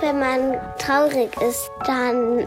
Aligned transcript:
Wenn 0.00 0.18
man 0.20 0.60
traurig 0.78 1.30
ist, 1.40 1.70
dann 1.86 2.40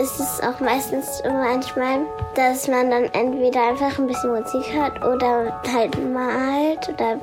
ist 0.00 0.18
es 0.18 0.40
auch 0.42 0.58
meistens 0.60 1.22
manchmal, 1.24 2.00
dass 2.34 2.66
man 2.66 2.90
dann 2.90 3.04
entweder 3.12 3.68
einfach 3.68 3.98
ein 3.98 4.06
bisschen 4.06 4.30
Musik 4.30 4.72
hört 4.72 5.04
oder 5.04 5.60
halt 5.72 6.12
malt 6.12 6.88
oder 6.88 7.20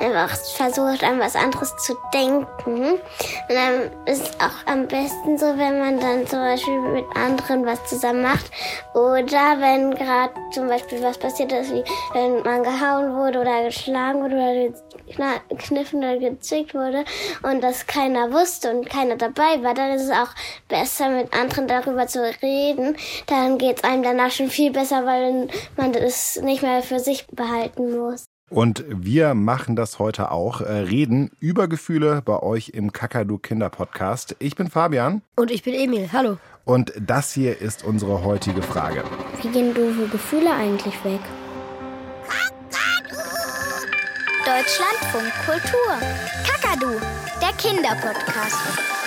einfach 0.00 0.36
versucht, 0.56 1.02
an 1.02 1.18
was 1.18 1.34
anderes 1.34 1.74
zu 1.78 1.96
denken. 2.12 2.46
Und 2.66 3.00
dann 3.48 3.90
ist 4.06 4.28
es 4.28 4.40
auch 4.40 4.70
am 4.70 4.86
besten 4.86 5.38
so, 5.38 5.46
wenn 5.56 5.80
man 5.80 5.98
dann 5.98 6.26
zum 6.26 6.40
Beispiel 6.40 6.78
mit 6.80 7.04
anderen 7.16 7.66
was 7.66 7.84
zusammen 7.86 8.22
macht 8.22 8.50
oder 8.94 9.56
wenn 9.58 9.94
gerade 9.94 10.34
zum 10.52 10.68
Beispiel 10.68 11.02
was 11.02 11.18
passiert 11.18 11.50
ist, 11.52 11.72
wie 11.72 11.84
wenn 12.12 12.42
man 12.42 12.62
gehauen 12.62 13.16
wurde 13.16 13.40
oder 13.40 13.64
geschlagen 13.64 14.22
wurde 14.22 14.36
oder 14.36 15.34
gekniffen 15.48 15.98
oder 15.98 16.18
gezickt 16.18 16.74
wurde 16.74 17.04
und 17.42 17.62
das 17.62 17.86
keiner 17.86 18.32
wusste 18.32 18.70
und 18.70 18.88
keiner 18.88 19.16
dabei 19.28 19.62
war, 19.62 19.74
dann 19.74 19.92
ist 19.92 20.04
es 20.04 20.10
auch 20.10 20.34
besser, 20.68 21.08
mit 21.10 21.32
anderen 21.34 21.68
darüber 21.68 22.06
zu 22.06 22.20
reden. 22.42 22.96
Dann 23.26 23.58
geht 23.58 23.78
es 23.78 23.84
einem 23.84 24.02
danach 24.02 24.30
schon 24.30 24.48
viel 24.48 24.70
besser, 24.72 25.06
weil 25.06 25.48
man 25.76 25.92
das 25.92 26.40
nicht 26.42 26.62
mehr 26.62 26.82
für 26.82 26.98
sich 26.98 27.26
behalten 27.28 27.96
muss. 27.96 28.24
Und 28.50 28.84
wir 28.88 29.34
machen 29.34 29.74
das 29.74 29.98
heute 29.98 30.30
auch, 30.30 30.60
äh, 30.60 30.70
reden 30.70 31.30
über 31.40 31.66
Gefühle 31.66 32.22
bei 32.24 32.40
euch 32.40 32.68
im 32.68 32.92
Kakadu 32.92 33.38
Kinder 33.38 33.70
Podcast. 33.70 34.36
Ich 34.38 34.54
bin 34.54 34.68
Fabian. 34.68 35.22
Und 35.36 35.50
ich 35.50 35.62
bin 35.62 35.74
Emil. 35.74 36.10
Hallo. 36.12 36.36
Und 36.64 36.92
das 37.00 37.32
hier 37.32 37.60
ist 37.60 37.84
unsere 37.84 38.22
heutige 38.22 38.62
Frage. 38.62 39.02
Wie 39.42 39.48
gehen 39.48 39.74
doofe 39.74 40.08
Gefühle 40.08 40.52
eigentlich 40.52 41.02
weg? 41.04 41.20
Deutschlandfunk 44.44 45.32
Kultur. 45.46 45.98
Kakadu, 46.46 47.00
der 47.40 47.52
Kinderpodcast. 47.56 49.03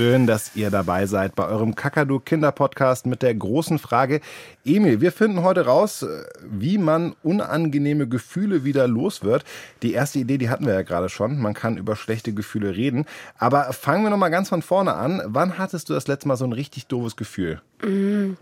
Schön, 0.00 0.26
dass 0.26 0.56
ihr 0.56 0.70
dabei 0.70 1.04
seid 1.04 1.34
bei 1.34 1.46
eurem 1.46 1.74
Kakadu 1.74 2.20
Kinderpodcast 2.20 3.04
mit 3.04 3.20
der 3.20 3.34
großen 3.34 3.78
Frage. 3.78 4.22
Emil, 4.64 5.02
wir 5.02 5.12
finden 5.12 5.42
heute 5.42 5.66
raus, 5.66 6.06
wie 6.42 6.78
man 6.78 7.14
unangenehme 7.22 8.08
Gefühle 8.08 8.64
wieder 8.64 8.88
los 8.88 9.22
wird. 9.22 9.44
Die 9.82 9.92
erste 9.92 10.20
Idee, 10.20 10.38
die 10.38 10.48
hatten 10.48 10.64
wir 10.64 10.72
ja 10.72 10.80
gerade 10.80 11.10
schon. 11.10 11.38
Man 11.38 11.52
kann 11.52 11.76
über 11.76 11.96
schlechte 11.96 12.32
Gefühle 12.32 12.74
reden. 12.76 13.04
Aber 13.36 13.74
fangen 13.74 14.02
wir 14.02 14.08
noch 14.08 14.16
mal 14.16 14.30
ganz 14.30 14.48
von 14.48 14.62
vorne 14.62 14.94
an. 14.94 15.20
Wann 15.26 15.58
hattest 15.58 15.90
du 15.90 15.92
das 15.92 16.08
letzte 16.08 16.28
Mal 16.28 16.38
so 16.38 16.46
ein 16.46 16.54
richtig 16.54 16.86
doofes 16.86 17.16
Gefühl? 17.16 17.60
Mm, 17.82 18.38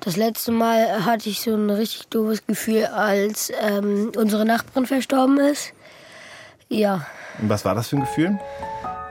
das 0.00 0.16
letzte 0.16 0.50
Mal 0.50 1.06
hatte 1.06 1.28
ich 1.28 1.42
so 1.42 1.54
ein 1.54 1.70
richtig 1.70 2.08
doofes 2.08 2.44
Gefühl, 2.44 2.86
als 2.86 3.52
ähm, 3.62 4.10
unsere 4.16 4.44
Nachbarin 4.44 4.86
verstorben 4.86 5.38
ist. 5.38 5.72
Ja. 6.68 7.06
Und 7.40 7.50
was 7.50 7.64
war 7.64 7.76
das 7.76 7.86
für 7.86 7.98
ein 7.98 8.00
Gefühl? 8.00 8.36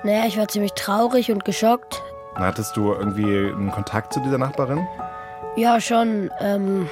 Naja, 0.04 0.26
ich 0.28 0.38
war 0.38 0.48
ziemlich 0.48 0.74
traurig 0.74 1.32
und 1.32 1.44
geschockt. 1.46 2.02
Hattest 2.36 2.78
du 2.78 2.94
irgendwie 2.94 3.26
einen 3.26 3.72
Kontakt 3.72 4.14
zu 4.14 4.20
dieser 4.20 4.38
Nachbarin? 4.38 4.88
Ja, 5.56 5.82
schon. 5.82 6.30
Ähm, 6.40 6.88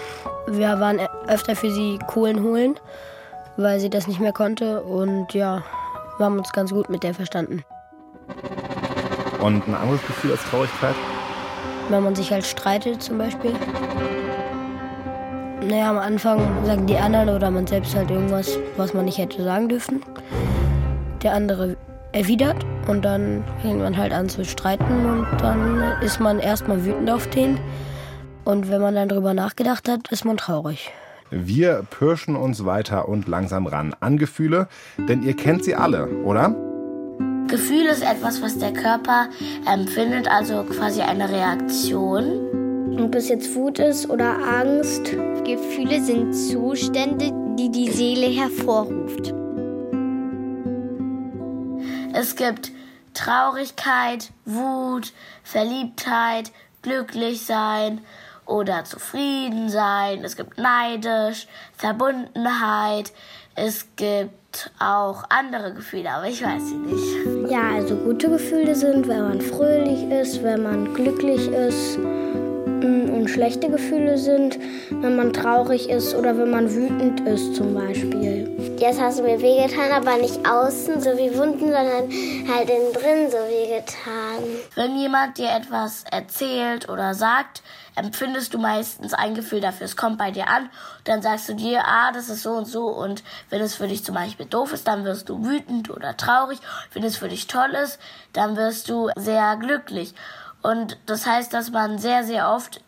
wir 0.48 0.80
waren 0.80 1.00
öfter 1.28 1.56
für 1.56 1.70
sie 1.70 2.00
Kohlen 2.08 2.42
holen, 2.42 2.80
weil 3.58 3.80
sie 3.80 3.92
das 3.92 4.08
nicht 4.08 4.20
mehr 4.20 4.34
konnte. 4.34 4.82
Und 4.82 5.34
ja, 5.34 5.64
wir 6.18 6.26
haben 6.26 6.40
uns 6.40 6.52
ganz 6.52 6.72
gut 6.72 6.90
mit 6.90 7.04
der 7.04 7.14
verstanden. 7.14 7.64
Und 9.40 9.68
ein 9.68 9.76
anderes 9.76 10.02
Gefühl 10.08 10.32
als 10.32 10.44
Traurigkeit? 10.50 10.96
Wenn 11.90 12.04
man 12.04 12.16
sich 12.16 12.32
halt 12.32 12.46
streitet 12.46 13.04
zum 13.04 13.20
Beispiel. 13.20 13.54
Naja, 15.62 15.92
am 15.92 16.00
Anfang 16.00 16.66
sagen 16.66 16.88
die 16.88 16.98
anderen 16.98 17.30
oder 17.30 17.52
man 17.52 17.68
selbst 17.68 17.96
halt 17.96 18.10
irgendwas, 18.10 18.58
was 18.78 18.96
man 18.96 19.06
nicht 19.06 19.20
hätte 19.20 19.44
sagen 19.44 19.70
dürfen. 19.70 20.04
Der 21.22 21.34
andere 21.34 21.78
erwidert 22.12 22.66
und 22.88 23.04
dann 23.04 23.44
fängt 23.62 23.80
man 23.80 23.98
halt 23.98 24.14
an 24.14 24.30
zu 24.30 24.46
streiten 24.46 25.06
und 25.06 25.28
dann 25.40 25.82
ist 26.02 26.20
man 26.20 26.40
erstmal 26.40 26.86
wütend 26.86 27.10
auf 27.10 27.28
den. 27.30 27.60
Und 28.44 28.70
wenn 28.70 28.82
man 28.82 28.96
dann 28.96 29.10
drüber 29.10 29.34
nachgedacht 29.34 29.90
hat, 29.90 30.12
ist 30.12 30.26
man 30.26 30.38
traurig. 30.38 30.92
Wir 31.32 31.84
pirschen 31.90 32.36
uns 32.36 32.66
weiter 32.66 33.10
und 33.10 33.28
langsam 33.28 33.66
ran 33.66 33.96
an 34.00 34.18
Gefühle, 34.18 34.68
denn 34.98 35.24
ihr 35.24 35.36
kennt 35.36 35.64
sie 35.64 35.76
alle, 35.76 36.08
oder? 36.24 36.56
Gefühl 37.48 37.86
ist 37.86 38.04
etwas, 38.04 38.42
was 38.42 38.58
der 38.58 38.74
Körper 38.74 39.28
empfindet, 39.72 40.28
also 40.28 40.64
quasi 40.64 41.02
eine 41.02 41.30
Reaktion. 41.30 43.00
Ob 43.00 43.14
es 43.16 43.30
jetzt 43.30 43.54
Wut 43.56 43.80
ist 43.80 44.10
oder 44.10 44.36
Angst. 44.60 45.12
Gefühle 45.44 46.02
sind 46.02 46.34
Zustände, 46.34 47.32
die 47.58 47.70
die 47.70 47.90
Seele 47.90 48.28
hervorruft. 48.28 49.34
Es 52.18 52.38
gibt 52.38 52.72
Traurigkeit, 53.14 54.32
Wut, 54.46 55.12
Verliebtheit, 55.44 56.54
glücklich 56.82 57.46
sein 57.46 58.00
oder 58.46 58.86
zufrieden 58.86 59.68
sein. 59.68 60.24
Es 60.24 60.38
gibt 60.38 60.58
neidisch, 60.58 61.46
Verbundenheit. 61.76 63.12
Es 63.56 63.88
gibt 63.98 64.72
auch 64.80 65.26
andere 65.28 65.74
Gefühle, 65.74 66.10
aber 66.10 66.28
ich 66.28 66.42
weiß 66.42 66.70
sie 66.70 66.76
nicht. 66.76 67.52
Ja, 67.52 67.72
also 67.74 67.98
gute 67.98 68.30
Gefühle 68.30 68.76
sind, 68.76 69.10
wenn 69.10 69.24
man 69.24 69.42
fröhlich 69.42 70.04
ist, 70.10 70.42
wenn 70.42 70.64
man 70.64 70.94
glücklich 70.94 71.50
ist 71.50 72.00
und 72.86 73.30
schlechte 73.30 73.70
Gefühle 73.70 74.18
sind, 74.18 74.60
wenn 74.90 75.16
man 75.16 75.34
traurig 75.34 75.90
ist 75.90 76.16
oder 76.16 76.38
wenn 76.38 76.52
man 76.52 76.74
wütend 76.74 77.22
ist 77.22 77.56
zum 77.56 77.74
Beispiel. 77.74 78.50
Jetzt 78.78 79.00
hast 79.00 79.20
du 79.20 79.24
mir 79.24 79.42
wehgetan, 79.42 79.92
aber 79.92 80.18
nicht 80.18 80.48
außen 80.48 81.00
so 81.02 81.12
wie 81.18 81.36
Wunden, 81.38 81.72
sondern 81.72 82.10
halt 82.54 82.70
innen 82.70 82.94
drin 82.94 83.32
so 83.32 83.38
wehgetan. 83.38 84.44
Wenn 84.76 84.98
jemand 84.98 85.38
dir 85.38 85.50
etwas 85.50 86.04
erzählt 86.12 86.90
oder 86.90 87.14
sagt, 87.14 87.64
empfindest 87.96 88.54
du 88.54 88.58
meistens 88.58 89.14
ein 89.14 89.34
Gefühl 89.36 89.62
dafür. 89.62 89.86
Es 89.86 89.96
kommt 89.96 90.18
bei 90.18 90.32
dir 90.32 90.48
an, 90.48 90.70
dann 91.06 91.22
sagst 91.22 91.50
du 91.50 91.54
dir, 91.54 91.84
ah, 91.86 92.12
das 92.12 92.30
ist 92.30 92.44
so 92.44 92.52
und 92.52 92.66
so. 92.66 92.88
Und 92.88 93.24
wenn 93.50 93.62
es 93.62 93.76
für 93.76 93.88
dich 93.88 94.04
zum 94.04 94.16
Beispiel 94.16 94.46
doof 94.46 94.74
ist, 94.74 94.88
dann 94.88 95.06
wirst 95.06 95.30
du 95.30 95.44
wütend 95.46 95.90
oder 95.90 96.18
traurig. 96.18 96.60
Wenn 96.94 97.04
es 97.04 97.18
für 97.18 97.30
dich 97.30 97.48
toll 97.48 97.74
ist, 97.84 98.00
dann 98.34 98.58
wirst 98.58 98.90
du 98.90 99.10
sehr 99.16 99.56
glücklich. 99.58 100.14
Und 100.66 100.98
das 101.06 101.28
heißt, 101.28 101.54
dass 101.54 101.72
man 101.72 102.00
sehr, 102.00 102.24
sehr 102.24 102.50
oft 102.50 102.82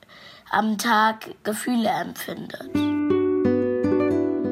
am 0.50 0.78
Tag 0.78 1.30
Gefühle 1.44 1.90
empfindet. 1.90 2.70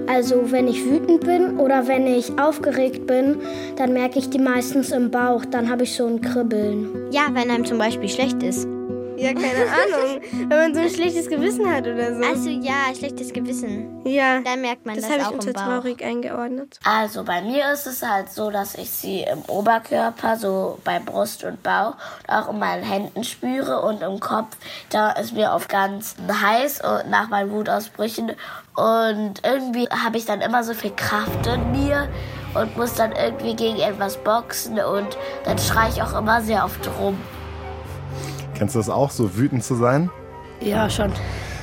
Also 0.08 0.52
wenn 0.52 0.68
ich 0.68 0.86
wütend 0.86 1.22
bin 1.22 1.58
oder 1.58 1.88
wenn 1.88 2.06
ich 2.06 2.38
aufgeregt 2.40 3.08
bin, 3.08 3.42
dann 3.78 3.94
merke 3.94 4.20
ich 4.20 4.30
die 4.30 4.40
meistens 4.40 4.92
im 4.92 5.10
Bauch. 5.10 5.44
Dann 5.44 5.70
habe 5.70 5.84
ich 5.84 5.96
so 5.96 6.06
ein 6.06 6.22
Kribbeln. 6.22 7.12
Ja, 7.12 7.24
wenn 7.32 7.50
einem 7.50 7.66
zum 7.66 7.80
Beispiel 7.80 8.10
schlecht 8.10 8.44
ist. 8.44 8.68
Ja, 9.18 9.34
keine 9.34 9.66
Ahnung. 9.66 10.22
Wenn 10.32 10.48
man 10.48 10.74
so 10.74 10.82
ein 10.82 10.90
schlechtes 10.90 11.28
Gewissen 11.28 11.72
hat 11.72 11.88
oder 11.88 12.16
so. 12.16 12.24
Also 12.24 12.50
ja, 12.50 12.94
schlechtes 12.98 13.32
Gewissen. 13.32 14.06
Ja. 14.06 14.42
Dann 14.42 14.62
merkt 14.62 14.86
man 14.86 14.96
das, 14.96 15.08
das 15.08 15.20
auch 15.20 15.26
habe 15.26 15.34
ich 15.34 15.34
unter 15.34 15.48
im 15.48 15.54
Bauch. 15.54 15.64
traurig 15.64 16.04
eingeordnet. 16.04 16.80
Also 16.84 17.24
bei 17.24 17.42
mir 17.42 17.72
ist 17.72 17.88
es 17.88 18.02
halt 18.02 18.30
so, 18.32 18.52
dass 18.52 18.76
ich 18.76 18.90
sie 18.90 19.22
im 19.22 19.42
Oberkörper, 19.48 20.38
so 20.38 20.80
bei 20.84 21.00
Brust 21.00 21.44
und 21.44 21.64
Bauch, 21.64 21.96
und 22.28 22.34
auch 22.34 22.50
in 22.50 22.60
meinen 22.60 22.84
Händen 22.84 23.24
spüre 23.24 23.82
und 23.82 24.02
im 24.02 24.20
Kopf, 24.20 24.56
da 24.90 25.12
ist 25.12 25.34
mir 25.34 25.52
oft 25.52 25.70
ganz 25.70 26.16
heiß 26.30 26.82
und 26.82 27.10
nach 27.10 27.30
meinen 27.30 27.52
Wutausbrüchen. 27.52 28.32
Und 28.76 29.42
irgendwie 29.44 29.88
habe 29.88 30.18
ich 30.18 30.26
dann 30.26 30.42
immer 30.42 30.64
so 30.64 30.74
viel 30.74 30.92
Kraft 30.92 31.48
in 31.48 31.72
mir 31.72 32.10
und 32.54 32.76
muss 32.78 32.94
dann 32.94 33.12
irgendwie 33.12 33.56
gegen 33.56 33.80
etwas 33.80 34.18
boxen 34.18 34.80
und 34.80 35.18
dann 35.44 35.58
schreie 35.60 35.90
ich 35.90 36.02
auch 36.02 36.18
immer 36.18 36.42
sehr 36.42 36.66
oft 36.66 36.90
rum. 37.00 37.18
Kennst 38.56 38.76
du 38.76 38.80
das 38.80 38.90
auch, 38.90 39.12
so 39.12 39.36
wütend 39.36 39.64
zu 39.64 39.76
sein? 39.76 40.10
Ja, 40.62 40.90
schon. 40.90 41.12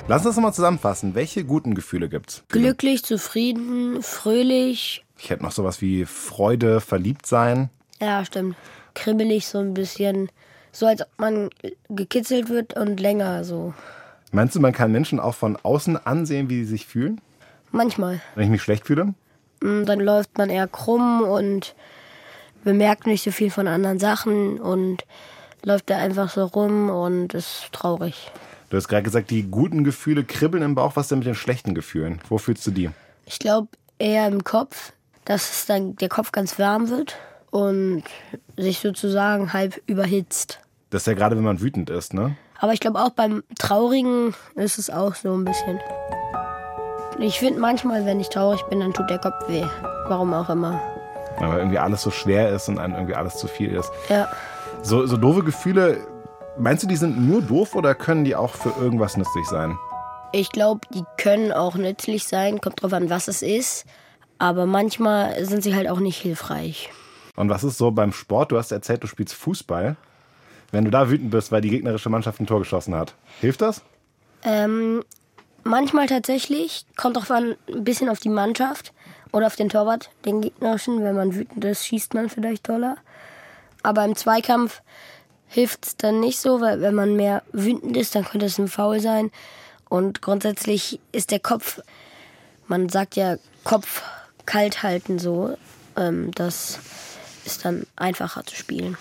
Lass 0.09 0.27
uns 0.27 0.37
mal 0.37 0.53
zusammenfassen. 0.53 1.15
Welche 1.15 1.45
guten 1.45 1.75
Gefühle 1.75 2.09
gibt's? 2.09 2.45
Glücklich, 2.49 3.03
zufrieden, 3.05 4.03
fröhlich. 4.03 5.05
Ich 5.19 5.31
hätte 5.31 5.43
noch 5.43 5.53
sowas 5.53 5.81
wie 5.81 6.05
Freude, 6.05 6.81
verliebt 6.81 7.27
sein. 7.27 7.71
Ja, 8.01 8.25
stimmt. 8.25 8.57
Kribbelig 8.95 9.47
so 9.47 9.59
ein 9.59 9.73
bisschen. 9.73 10.29
So 10.71 10.87
als 10.87 11.01
ob 11.01 11.09
man 11.19 11.51
gekitzelt 11.89 12.49
wird 12.51 12.75
und 12.77 13.01
länger 13.01 13.45
so. 13.45 13.73
Meinst 14.33 14.55
du, 14.55 14.61
man 14.61 14.73
kann 14.73 14.93
Menschen 14.93 15.21
auch 15.21 15.35
von 15.35 15.57
außen 15.63 16.05
ansehen, 16.07 16.51
wie 16.51 16.57
sie 16.65 16.71
sich 16.71 16.87
fühlen? 16.87 17.21
Manchmal. 17.71 18.21
Wenn 18.35 18.45
ich 18.45 18.51
mich 18.51 18.63
schlecht 18.63 18.87
fühle? 18.87 19.15
Mm, 19.63 19.85
Dann 19.85 20.01
läuft 20.01 20.37
man 20.37 20.51
eher 20.51 20.67
krumm 20.69 21.23
und 21.23 21.75
bemerkt 22.65 23.07
nicht 23.07 23.23
so 23.23 23.31
viel 23.31 23.51
von 23.51 23.67
anderen 23.69 23.99
Sachen 23.99 24.61
und 24.61 25.05
läuft 25.65 25.91
da 25.91 25.97
einfach 25.97 26.31
so 26.31 26.45
rum 26.45 26.91
und 26.91 27.35
ist 27.35 27.69
traurig. 27.73 28.31
Du 28.71 28.77
hast 28.77 28.89
gerade 28.89 29.03
gesagt, 29.03 29.31
die 29.31 29.43
guten 29.43 29.85
Gefühle 29.85 30.25
kribbeln 30.25 30.63
im 30.63 30.75
Bauch. 30.75 30.97
Was 30.97 31.09
denn 31.09 31.19
mit 31.19 31.27
den 31.27 31.35
schlechten 31.35 31.75
Gefühlen? 31.75 32.21
Wo 32.29 32.39
fühlst 32.39 32.67
du 32.67 32.71
die? 32.71 32.91
Ich 33.27 33.39
glaube 33.39 33.69
eher 33.99 34.27
im 34.27 34.45
Kopf, 34.45 34.93
dass 35.25 35.51
es 35.51 35.67
dann 35.67 35.97
der 35.97 36.09
Kopf 36.09 36.33
ganz 36.33 36.59
warm 36.59 36.89
wird 36.89 37.17
und 37.51 38.03
sich 38.57 38.81
sozusagen 38.81 39.53
halb 39.53 39.81
überhitzt. 39.87 40.61
Das 40.91 41.03
ist 41.03 41.07
ja 41.07 41.15
gerade, 41.15 41.37
wenn 41.37 41.45
man 41.45 41.61
wütend 41.61 41.91
ist, 41.91 42.15
ne? 42.15 42.37
Aber 42.59 42.73
ich 42.73 42.81
glaube 42.81 43.01
auch 43.01 43.11
beim 43.11 43.43
Traurigen 43.59 44.35
ist 44.55 44.79
es 44.79 44.89
auch 44.89 45.15
so 45.15 45.35
ein 45.35 45.45
bisschen. 45.45 45.81
Ich 47.19 47.39
finde 47.39 47.61
manchmal, 47.61 48.07
wenn 48.07 48.21
ich 48.21 48.31
traurig 48.31 48.63
bin, 48.63 48.81
dann 48.81 48.95
tut 48.95 49.11
der 49.11 49.19
Kopf 49.19 49.49
weh. 49.49 49.65
Warum 50.09 50.33
auch 50.33 50.49
immer. 50.49 50.81
Weil 51.39 51.59
irgendwie 51.59 51.79
alles 51.79 52.03
so 52.03 52.11
schwer 52.11 52.51
ist 52.51 52.69
und 52.69 52.79
einem 52.79 52.95
irgendwie 52.95 53.15
alles 53.15 53.37
zu 53.37 53.49
viel 53.49 53.75
ist. 53.75 53.91
Ja. 54.09 54.31
So, 54.81 55.07
so 55.07 55.17
doofe 55.17 55.43
Gefühle, 55.45 56.07
meinst 56.59 56.83
du, 56.83 56.87
die 56.87 56.97
sind 56.97 57.21
nur 57.29 57.43
doof 57.43 57.75
oder 57.75 57.95
können 57.95 58.25
die 58.25 58.35
auch 58.35 58.55
für 58.55 58.73
irgendwas 58.83 59.17
nützlich 59.17 59.47
sein? 59.47 59.79
Ich 60.33 60.51
glaube, 60.51 60.81
die 60.95 61.05
können 61.19 61.53
auch 61.53 61.75
nützlich 61.75 62.25
sein, 62.25 62.61
kommt 62.61 62.83
drauf 62.83 62.93
an, 62.93 63.11
was 63.11 63.29
es 63.29 63.43
ist. 63.43 63.85
Aber 64.39 64.67
manchmal 64.67 65.45
sind 65.45 65.63
sie 65.63 65.75
halt 65.75 65.89
auch 65.89 66.01
nicht 66.01 66.21
hilfreich. 66.21 66.91
Und 67.37 67.49
was 67.49 67.65
ist 67.65 67.79
so 67.79 67.91
beim 67.91 68.13
Sport? 68.13 68.51
Du 68.51 68.59
hast 68.59 68.73
erzählt, 68.73 69.03
du 69.03 69.07
spielst 69.07 69.35
Fußball. 69.35 69.97
Wenn 70.71 70.85
du 70.85 70.91
da 70.91 71.11
wütend 71.11 71.31
bist, 71.31 71.53
weil 71.53 71.61
die 71.61 71.71
gegnerische 71.71 72.09
Mannschaft 72.09 72.41
ein 72.41 72.47
Tor 72.47 72.59
geschossen 72.59 72.95
hat, 72.95 73.15
hilft 73.41 73.61
das? 73.61 73.83
Ähm, 74.43 75.05
manchmal 75.65 76.07
tatsächlich, 76.07 76.87
kommt 76.97 77.17
drauf 77.17 77.31
an, 77.31 77.57
ein 77.73 77.85
bisschen 77.85 78.09
auf 78.09 78.21
die 78.21 78.31
Mannschaft 78.31 78.93
oder 79.33 79.47
auf 79.47 79.57
den 79.57 79.69
Torwart, 79.69 80.11
den 80.25 80.41
gegnerischen. 80.41 81.05
Wenn 81.05 81.15
man 81.15 81.35
wütend 81.35 81.65
ist, 81.65 81.87
schießt 81.87 82.15
man 82.15 82.29
vielleicht 82.29 82.65
toller. 82.65 82.97
Aber 83.83 84.05
im 84.05 84.17
Zweikampf 84.17 84.83
hilft 85.49 85.87
es 85.87 85.97
dann 85.97 86.21
nicht 86.21 86.39
so, 86.39 86.61
weil 86.61 86.81
wenn 86.81 86.95
man 86.95 87.17
mehr 87.17 87.43
wütend 87.53 87.97
ist, 87.97 88.15
dann 88.15 88.25
könnte 88.25 88.47
es 88.47 88.59
ein 88.59 88.69
Foul 88.69 89.01
sein. 89.01 89.31
Und 89.89 90.23
grundsätzlich 90.23 91.01
ist 91.13 91.31
der 91.31 91.41
Kopf, 91.41 91.81
man 92.67 92.89
sagt 92.89 93.17
ja 93.17 93.37
Kopf 93.65 94.03
kalt 94.47 94.83
halten 94.83 95.19
so. 95.19 95.57
Ähm, 95.97 96.31
das 96.35 96.79
ist 97.45 97.65
dann 97.65 97.87
einfacher 97.97 98.45
zu 98.45 98.57
spielen. 98.57 98.97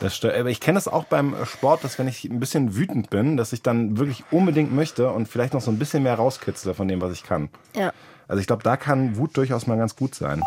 Das 0.00 0.14
stört, 0.14 0.36
aber 0.36 0.50
ich 0.50 0.60
kenne 0.60 0.76
das 0.76 0.86
auch 0.86 1.04
beim 1.04 1.34
Sport, 1.44 1.82
dass 1.82 1.98
wenn 1.98 2.06
ich 2.06 2.24
ein 2.24 2.38
bisschen 2.38 2.76
wütend 2.76 3.10
bin, 3.10 3.36
dass 3.36 3.52
ich 3.52 3.62
dann 3.62 3.98
wirklich 3.98 4.22
unbedingt 4.30 4.72
möchte 4.72 5.10
und 5.10 5.26
vielleicht 5.26 5.54
noch 5.54 5.60
so 5.60 5.72
ein 5.72 5.78
bisschen 5.78 6.04
mehr 6.04 6.14
rauskitzle 6.14 6.74
von 6.74 6.86
dem, 6.86 7.00
was 7.00 7.12
ich 7.12 7.24
kann. 7.24 7.48
Ja. 7.74 7.92
Also 8.28 8.40
ich 8.40 8.46
glaube, 8.46 8.62
da 8.62 8.76
kann 8.76 9.16
Wut 9.16 9.36
durchaus 9.36 9.66
mal 9.66 9.76
ganz 9.76 9.96
gut 9.96 10.14
sein. 10.14 10.42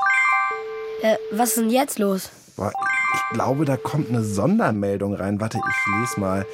Äh, 1.01 1.17
was 1.31 1.49
ist 1.49 1.57
denn 1.57 1.69
jetzt 1.69 1.99
los? 1.99 2.29
Boah, 2.55 2.71
ich 3.13 3.33
glaube, 3.33 3.65
da 3.65 3.77
kommt 3.77 4.09
eine 4.09 4.23
Sondermeldung 4.23 5.13
rein. 5.13 5.39
Warte, 5.39 5.57
ich 5.57 5.99
lese 5.99 6.19
mal. 6.19 6.45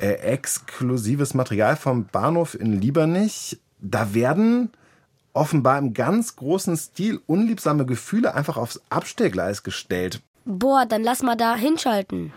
Äh, 0.00 0.12
exklusives 0.14 1.34
Material 1.34 1.76
vom 1.76 2.06
Bahnhof 2.06 2.54
in 2.54 2.80
Liebernich. 2.80 3.58
Da 3.80 4.14
werden 4.14 4.70
offenbar 5.32 5.78
im 5.78 5.94
ganz 5.94 6.36
großen 6.36 6.76
Stil 6.76 7.20
unliebsame 7.26 7.86
Gefühle 7.86 8.34
einfach 8.34 8.56
aufs 8.56 8.80
Abstellgleis 8.90 9.62
gestellt. 9.62 10.20
Boah, 10.44 10.84
dann 10.86 11.02
lass 11.02 11.22
mal 11.22 11.36
da 11.36 11.56
hinschalten. 11.56 12.32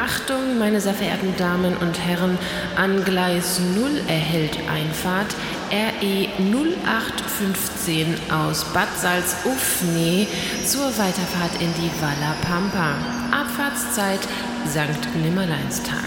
Achtung, 0.00 0.58
meine 0.58 0.80
sehr 0.80 0.94
verehrten 0.94 1.34
Damen 1.36 1.76
und 1.76 1.98
Herren, 1.98 2.38
an 2.76 3.04
Gleis 3.04 3.60
0 3.76 3.98
erhält 4.08 4.58
Einfahrt 4.70 5.34
RE 5.70 6.28
0815 6.38 8.16
aus 8.30 8.64
Bad 8.72 8.88
Salzufne 8.98 10.26
zur 10.64 10.86
Weiterfahrt 10.96 11.60
in 11.60 11.72
die 11.74 11.90
Walla 12.00 12.34
Pampa. 12.40 13.27
Abfahrtszeit 13.32 14.20
Sankt 14.66 15.08
Nimmerleinstag. 15.22 16.04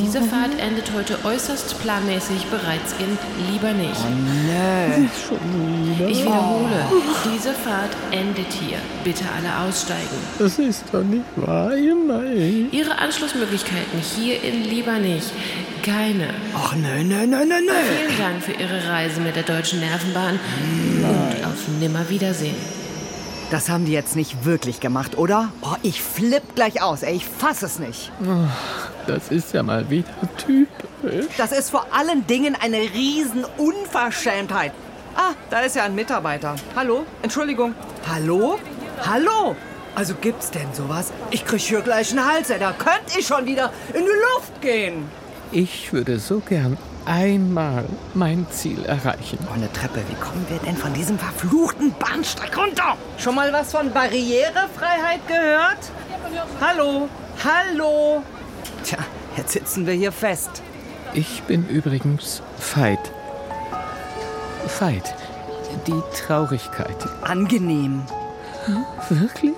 Diese 0.00 0.22
Fahrt 0.22 0.58
endet 0.60 0.92
heute 0.94 1.18
äußerst 1.24 1.80
planmäßig 1.82 2.46
bereits 2.46 2.94
in 3.00 3.18
Liebernich. 3.50 3.98
Ich 6.08 6.22
wiederhole, 6.22 6.86
diese 7.24 7.52
Fahrt 7.52 7.90
endet 8.12 8.52
hier. 8.52 8.78
Bitte 9.02 9.24
alle 9.36 9.66
aussteigen. 9.66 10.16
Das 10.38 10.58
ist 10.58 10.84
doch 10.92 11.02
nicht 11.02 11.24
wahr, 11.36 11.70
nein. 11.70 12.68
Ihre 12.70 12.96
Anschlussmöglichkeiten 12.98 13.98
hier 14.00 14.42
in 14.42 14.62
Liebernich 14.64 15.24
keine. 15.82 16.28
Ach, 16.54 16.74
nein, 16.76 17.08
nein, 17.08 17.30
nein, 17.30 17.48
nein, 17.48 17.64
nein. 17.66 17.76
Vielen 17.96 18.18
Dank 18.18 18.42
für 18.42 18.52
Ihre 18.52 18.88
Reise 18.88 19.20
mit 19.20 19.36
der 19.36 19.42
Deutschen 19.42 19.80
Nervenbahn 19.80 20.38
und 21.02 21.44
auf 21.44 21.68
Nimmerwiedersehen. 21.80 22.75
Das 23.50 23.68
haben 23.68 23.84
die 23.84 23.92
jetzt 23.92 24.16
nicht 24.16 24.44
wirklich 24.44 24.80
gemacht, 24.80 25.16
oder? 25.16 25.52
Oh, 25.62 25.76
ich 25.82 26.02
flipp 26.02 26.56
gleich 26.56 26.82
aus, 26.82 27.04
ey, 27.04 27.14
ich 27.14 27.24
fass 27.26 27.62
es 27.62 27.78
nicht. 27.78 28.10
Das 29.06 29.28
ist 29.28 29.54
ja 29.54 29.62
mal 29.62 29.88
wieder 29.88 30.08
typisch. 30.36 31.26
Das 31.38 31.52
ist 31.52 31.70
vor 31.70 31.86
allen 31.92 32.26
Dingen 32.26 32.56
eine 32.60 32.78
riesen 32.78 33.44
Unverschämtheit. 33.56 34.72
Ah, 35.14 35.32
da 35.48 35.60
ist 35.60 35.76
ja 35.76 35.84
ein 35.84 35.94
Mitarbeiter. 35.94 36.56
Hallo? 36.74 37.04
Entschuldigung. 37.22 37.74
Hallo? 38.08 38.58
Hallo? 39.06 39.54
Also 39.94 40.14
gibt's 40.20 40.50
denn 40.50 40.74
sowas? 40.74 41.12
Ich 41.30 41.44
krieg 41.44 41.60
hier 41.60 41.82
gleich 41.82 42.10
einen 42.10 42.26
Hals, 42.26 42.50
ey. 42.50 42.58
Da 42.58 42.72
könnte 42.72 43.18
ich 43.18 43.26
schon 43.26 43.46
wieder 43.46 43.72
in 43.94 44.02
die 44.02 44.34
Luft 44.34 44.60
gehen. 44.60 45.08
Ich 45.52 45.92
würde 45.92 46.18
so 46.18 46.40
gern 46.40 46.76
einmal 47.06 47.84
mein 48.14 48.46
Ziel 48.50 48.84
erreichen. 48.84 49.38
Oh, 49.48 49.54
eine 49.54 49.72
Treppe. 49.72 50.02
Wie 50.08 50.14
kommen 50.14 50.44
wir 50.48 50.58
denn 50.58 50.76
von 50.76 50.92
diesem 50.92 51.18
verfluchten 51.18 51.94
Bahnsteig 51.98 52.56
runter? 52.56 52.96
Schon 53.16 53.34
mal 53.34 53.52
was 53.52 53.72
von 53.72 53.90
Barrierefreiheit 53.92 55.26
gehört? 55.26 55.78
Hallo? 56.60 57.08
Hallo? 57.44 58.22
Tja, 58.84 58.98
jetzt 59.36 59.52
sitzen 59.52 59.86
wir 59.86 59.94
hier 59.94 60.12
fest. 60.12 60.62
Ich 61.14 61.42
bin 61.44 61.66
übrigens 61.68 62.42
Veit. 62.74 63.12
Veit. 64.78 65.14
Die 65.86 66.02
Traurigkeit. 66.14 66.96
Angenehm. 67.22 68.02
Wirklich? 69.08 69.54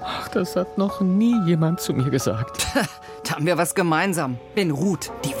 Ach, 0.00 0.28
das 0.28 0.56
hat 0.56 0.78
noch 0.78 1.00
nie 1.00 1.38
jemand 1.44 1.80
zu 1.80 1.92
mir 1.92 2.10
gesagt. 2.10 2.66
Da 3.24 3.34
haben 3.34 3.44
wir 3.44 3.58
was 3.58 3.74
gemeinsam. 3.74 4.38
Bin 4.54 4.70
Ruth, 4.70 5.10
die 5.26 5.34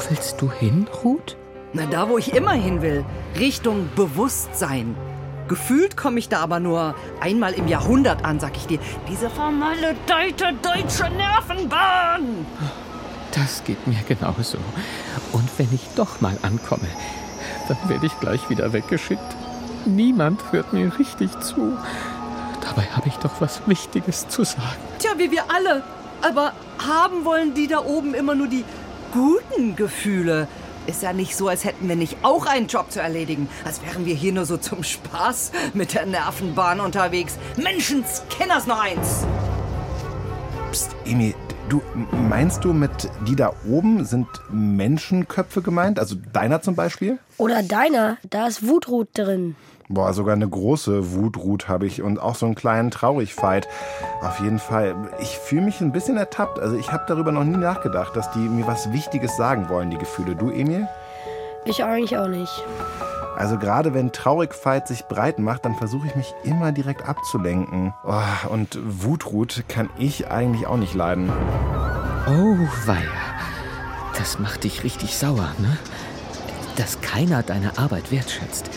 wo 0.00 0.10
willst 0.10 0.40
du 0.40 0.50
hin, 0.50 0.86
Ruth? 1.04 1.36
Na, 1.72 1.86
da, 1.86 2.08
wo 2.08 2.18
ich 2.18 2.34
immer 2.34 2.52
hin 2.52 2.82
will. 2.82 3.04
Richtung 3.38 3.88
Bewusstsein. 3.94 4.96
Gefühlt 5.48 5.96
komme 5.96 6.18
ich 6.18 6.28
da 6.28 6.40
aber 6.40 6.60
nur 6.60 6.94
einmal 7.20 7.52
im 7.52 7.68
Jahrhundert 7.68 8.24
an, 8.24 8.40
sag 8.40 8.56
ich 8.56 8.66
dir. 8.66 8.78
Diese 9.08 9.28
vermaledeite 9.28 10.54
deutsche 10.62 11.10
Nervenbahn. 11.10 12.46
Das 13.32 13.62
geht 13.64 13.86
mir 13.86 13.98
genauso. 14.06 14.58
Und 15.32 15.48
wenn 15.58 15.68
ich 15.72 15.86
doch 15.96 16.20
mal 16.20 16.36
ankomme, 16.42 16.88
dann 17.68 17.78
werde 17.88 18.06
ich 18.06 18.18
gleich 18.20 18.48
wieder 18.48 18.72
weggeschickt. 18.72 19.36
Niemand 19.84 20.40
hört 20.52 20.72
mir 20.72 20.98
richtig 20.98 21.38
zu. 21.40 21.76
Dabei 22.62 22.84
habe 22.92 23.08
ich 23.08 23.16
doch 23.16 23.40
was 23.40 23.66
Wichtiges 23.66 24.28
zu 24.28 24.44
sagen. 24.44 24.80
Tja, 24.98 25.12
wie 25.16 25.30
wir 25.30 25.44
alle. 25.50 25.82
Aber 26.22 26.52
haben 26.86 27.24
wollen 27.24 27.54
die 27.54 27.66
da 27.66 27.80
oben 27.80 28.14
immer 28.14 28.34
nur 28.34 28.48
die 28.48 28.64
guten 29.12 29.76
Gefühle? 29.76 30.48
Ist 30.86 31.02
ja 31.02 31.12
nicht 31.12 31.36
so, 31.36 31.48
als 31.48 31.64
hätten 31.64 31.88
wir 31.88 31.96
nicht 31.96 32.16
auch 32.22 32.46
einen 32.46 32.66
Job 32.66 32.90
zu 32.90 33.00
erledigen. 33.00 33.48
Als 33.64 33.82
wären 33.82 34.06
wir 34.06 34.14
hier 34.14 34.32
nur 34.32 34.44
so 34.44 34.56
zum 34.56 34.82
Spaß 34.82 35.52
mit 35.74 35.94
der 35.94 36.06
Nervenbahn 36.06 36.80
unterwegs. 36.80 37.38
Menschenskenners 37.56 38.66
noch 38.66 38.80
eins. 38.80 39.24
Psst, 40.72 40.96
Emi, 41.04 41.34
du 41.68 41.82
meinst 42.28 42.64
du 42.64 42.72
mit 42.72 43.08
die 43.28 43.36
da 43.36 43.52
oben 43.68 44.04
sind 44.04 44.26
Menschenköpfe 44.50 45.62
gemeint? 45.62 45.98
Also 45.98 46.16
deiner 46.32 46.62
zum 46.62 46.74
Beispiel? 46.74 47.18
Oder 47.36 47.62
deiner, 47.62 48.16
da 48.28 48.46
ist 48.46 48.66
Wutrut 48.66 49.08
drin. 49.14 49.56
Boah, 49.92 50.12
sogar 50.12 50.34
eine 50.34 50.48
große 50.48 51.16
Wutrut 51.16 51.66
habe 51.66 51.84
ich 51.84 52.00
und 52.00 52.20
auch 52.20 52.36
so 52.36 52.46
einen 52.46 52.54
kleinen 52.54 52.92
Traurigfight. 52.92 53.66
Auf 54.22 54.38
jeden 54.38 54.60
Fall. 54.60 54.94
Ich 55.18 55.36
fühle 55.36 55.62
mich 55.62 55.80
ein 55.80 55.90
bisschen 55.90 56.16
ertappt. 56.16 56.60
Also 56.60 56.76
ich 56.76 56.92
habe 56.92 57.02
darüber 57.08 57.32
noch 57.32 57.42
nie 57.42 57.56
nachgedacht, 57.56 58.14
dass 58.14 58.30
die 58.30 58.38
mir 58.38 58.68
was 58.68 58.92
Wichtiges 58.92 59.36
sagen 59.36 59.68
wollen, 59.68 59.90
die 59.90 59.98
Gefühle. 59.98 60.36
Du, 60.36 60.48
Emil? 60.48 60.86
Ich 61.64 61.82
eigentlich 61.82 62.16
auch 62.16 62.28
nicht. 62.28 62.62
Also 63.36 63.58
gerade 63.58 63.92
wenn 63.92 64.12
Traurigfight 64.12 64.86
sich 64.86 65.06
breit 65.06 65.40
macht, 65.40 65.64
dann 65.64 65.74
versuche 65.74 66.06
ich 66.06 66.14
mich 66.14 66.34
immer 66.44 66.70
direkt 66.70 67.08
abzulenken. 67.08 67.92
Oh, 68.04 68.48
und 68.50 68.78
Wutrut 68.84 69.64
kann 69.66 69.90
ich 69.98 70.30
eigentlich 70.30 70.68
auch 70.68 70.76
nicht 70.76 70.94
leiden. 70.94 71.32
Oh, 72.28 72.56
weia. 72.86 73.00
Das 74.16 74.38
macht 74.38 74.62
dich 74.62 74.84
richtig 74.84 75.16
sauer, 75.16 75.52
ne? 75.58 75.76
Dass 76.76 77.00
keiner 77.00 77.42
deine 77.42 77.76
Arbeit 77.76 78.12
wertschätzt. 78.12 78.70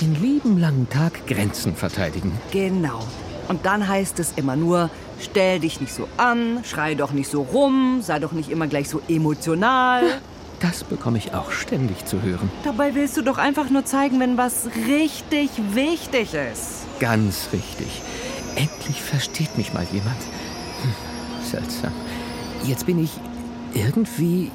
Den 0.00 0.14
lieben 0.20 0.58
langen 0.58 0.88
Tag 0.90 1.26
Grenzen 1.26 1.74
verteidigen. 1.74 2.32
Genau. 2.50 3.00
Und 3.48 3.64
dann 3.64 3.88
heißt 3.88 4.18
es 4.18 4.32
immer 4.36 4.54
nur, 4.54 4.90
stell 5.20 5.60
dich 5.60 5.80
nicht 5.80 5.94
so 5.94 6.06
an, 6.18 6.60
schrei 6.64 6.94
doch 6.94 7.12
nicht 7.12 7.30
so 7.30 7.42
rum, 7.42 8.02
sei 8.02 8.18
doch 8.18 8.32
nicht 8.32 8.50
immer 8.50 8.66
gleich 8.66 8.88
so 8.88 9.00
emotional. 9.08 10.02
Das 10.60 10.84
bekomme 10.84 11.18
ich 11.18 11.32
auch 11.34 11.50
ständig 11.50 12.04
zu 12.06 12.22
hören. 12.22 12.50
Dabei 12.64 12.94
willst 12.94 13.16
du 13.16 13.22
doch 13.22 13.38
einfach 13.38 13.70
nur 13.70 13.84
zeigen, 13.84 14.20
wenn 14.20 14.36
was 14.36 14.68
richtig 14.86 15.50
wichtig 15.72 16.34
ist. 16.34 16.86
Ganz 16.98 17.48
richtig. 17.52 18.02
Endlich 18.54 19.02
versteht 19.02 19.56
mich 19.56 19.72
mal 19.72 19.86
jemand. 19.92 20.16
Hm, 20.82 20.92
seltsam. 21.42 21.92
Jetzt 22.64 22.86
bin 22.86 23.02
ich 23.02 23.10
irgendwie 23.74 24.50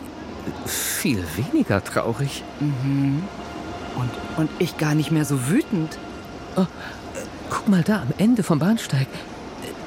viel 0.66 1.24
weniger 1.36 1.84
traurig. 1.84 2.44
Mhm. 2.60 3.24
Und, 3.96 4.10
und 4.38 4.50
ich 4.60 4.78
gar 4.78 4.96
nicht 4.96 5.12
mehr 5.12 5.26
so 5.26 5.48
wütend. 5.48 5.98
Oh, 6.56 6.66
guck 7.50 7.68
mal 7.68 7.84
da 7.84 8.02
am 8.02 8.14
Ende 8.18 8.44
vom 8.44 8.60
Bahnsteig. 8.60 9.08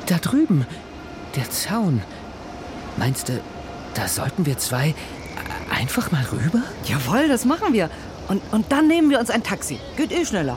Da 0.07 0.19
drüben. 0.19 0.67
Der 1.37 1.51
Zaun. 1.51 2.03
Meinst 2.97 3.29
du, 3.29 3.41
da 3.95 4.07
sollten 4.07 4.47
wir 4.47 4.59
zwei 4.59 4.95
einfach 5.71 6.13
mal 6.13 6.25
rüber? 6.31 6.63
Jawohl, 6.85 7.29
das 7.29 7.45
machen 7.45 7.73
wir. 7.73 7.91
Und, 8.29 8.43
und 8.53 8.71
dann 8.71 8.87
nehmen 8.87 9.11
wir 9.11 9.19
uns 9.19 9.31
ein 9.31 9.43
Taxi. 9.43 9.79
Geht 9.97 10.13
eh 10.13 10.25
schneller. 10.25 10.57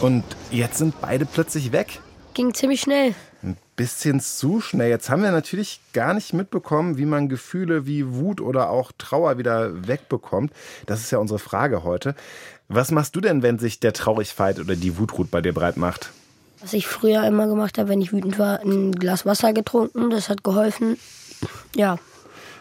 Und 0.00 0.24
jetzt 0.50 0.78
sind 0.78 1.00
beide 1.00 1.26
plötzlich 1.26 1.72
weg. 1.72 2.00
Ging 2.34 2.54
ziemlich 2.54 2.80
schnell. 2.80 3.14
Bisschen 3.78 4.18
zu 4.18 4.60
schnell. 4.60 4.90
Jetzt 4.90 5.08
haben 5.08 5.22
wir 5.22 5.30
natürlich 5.30 5.80
gar 5.92 6.12
nicht 6.12 6.34
mitbekommen, 6.34 6.98
wie 6.98 7.04
man 7.04 7.28
Gefühle 7.28 7.86
wie 7.86 8.12
Wut 8.12 8.40
oder 8.40 8.70
auch 8.70 8.90
Trauer 8.98 9.38
wieder 9.38 9.86
wegbekommt. 9.86 10.52
Das 10.86 10.98
ist 10.98 11.12
ja 11.12 11.18
unsere 11.18 11.38
Frage 11.38 11.84
heute. 11.84 12.16
Was 12.66 12.90
machst 12.90 13.14
du 13.14 13.20
denn, 13.20 13.44
wenn 13.44 13.60
sich 13.60 13.78
der 13.78 13.92
Traurigkeit 13.92 14.58
oder 14.58 14.74
die 14.74 14.98
Wutrut 14.98 15.30
bei 15.30 15.40
dir 15.42 15.54
breit 15.54 15.76
macht? 15.76 16.10
Was 16.60 16.72
ich 16.72 16.88
früher 16.88 17.24
immer 17.24 17.46
gemacht 17.46 17.78
habe, 17.78 17.88
wenn 17.90 18.00
ich 18.00 18.12
wütend 18.12 18.36
war, 18.36 18.58
ein 18.62 18.90
Glas 18.90 19.24
Wasser 19.24 19.52
getrunken. 19.52 20.10
Das 20.10 20.28
hat 20.28 20.42
geholfen. 20.42 20.98
Ja. 21.76 21.98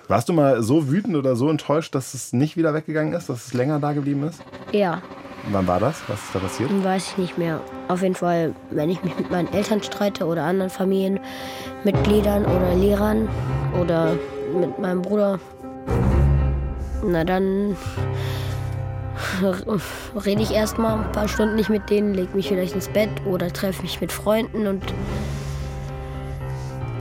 Warst 0.08 0.30
du 0.30 0.34
mal 0.34 0.62
so 0.62 0.88
wütend 0.88 1.16
oder 1.16 1.36
so 1.36 1.50
enttäuscht, 1.50 1.96
dass 1.96 2.14
es 2.14 2.32
nicht 2.32 2.58
wieder 2.58 2.76
weggegangen 2.76 3.14
ist, 3.14 3.28
dass 3.28 3.48
es 3.48 3.54
länger 3.56 3.80
da 3.80 3.94
geblieben 3.94 4.22
ist? 4.22 4.40
Ja. 4.72 5.02
Wann 5.50 5.68
war 5.68 5.80
das? 5.80 6.02
Was 6.08 6.22
ist 6.22 6.36
da 6.36 6.40
passiert? 6.40 6.84
Weiß 6.84 7.12
ich 7.12 7.18
nicht 7.18 7.38
mehr. 7.38 7.62
Auf 7.88 8.02
jeden 8.02 8.16
Fall, 8.16 8.54
wenn 8.70 8.90
ich 8.90 9.02
mich 9.04 9.16
mit 9.18 9.32
meinen 9.32 9.52
Eltern 9.54 9.82
streite 9.82 10.26
oder 10.26 10.44
anderen 10.44 10.70
Familienmitgliedern 10.70 12.46
oder 12.46 12.76
Lehrern 12.76 13.30
oder 13.80 14.16
mit 14.60 14.78
meinem 14.78 15.02
Bruder, 15.02 15.40
na 17.04 17.24
dann 17.24 17.78
rede 20.26 20.42
ich 20.42 20.52
erstmal 20.52 21.00
ein 21.00 21.12
paar 21.12 21.28
Stunden 21.28 21.56
nicht 21.56 21.70
mit 21.70 21.90
denen, 21.90 22.14
lege 22.14 22.36
mich 22.36 22.50
vielleicht 22.50 22.74
ins 22.74 22.90
Bett 22.90 23.10
oder 23.26 23.52
treffe 23.52 23.82
mich 23.84 24.02
mit 24.02 24.12
Freunden 24.12 24.68
und 24.68 24.84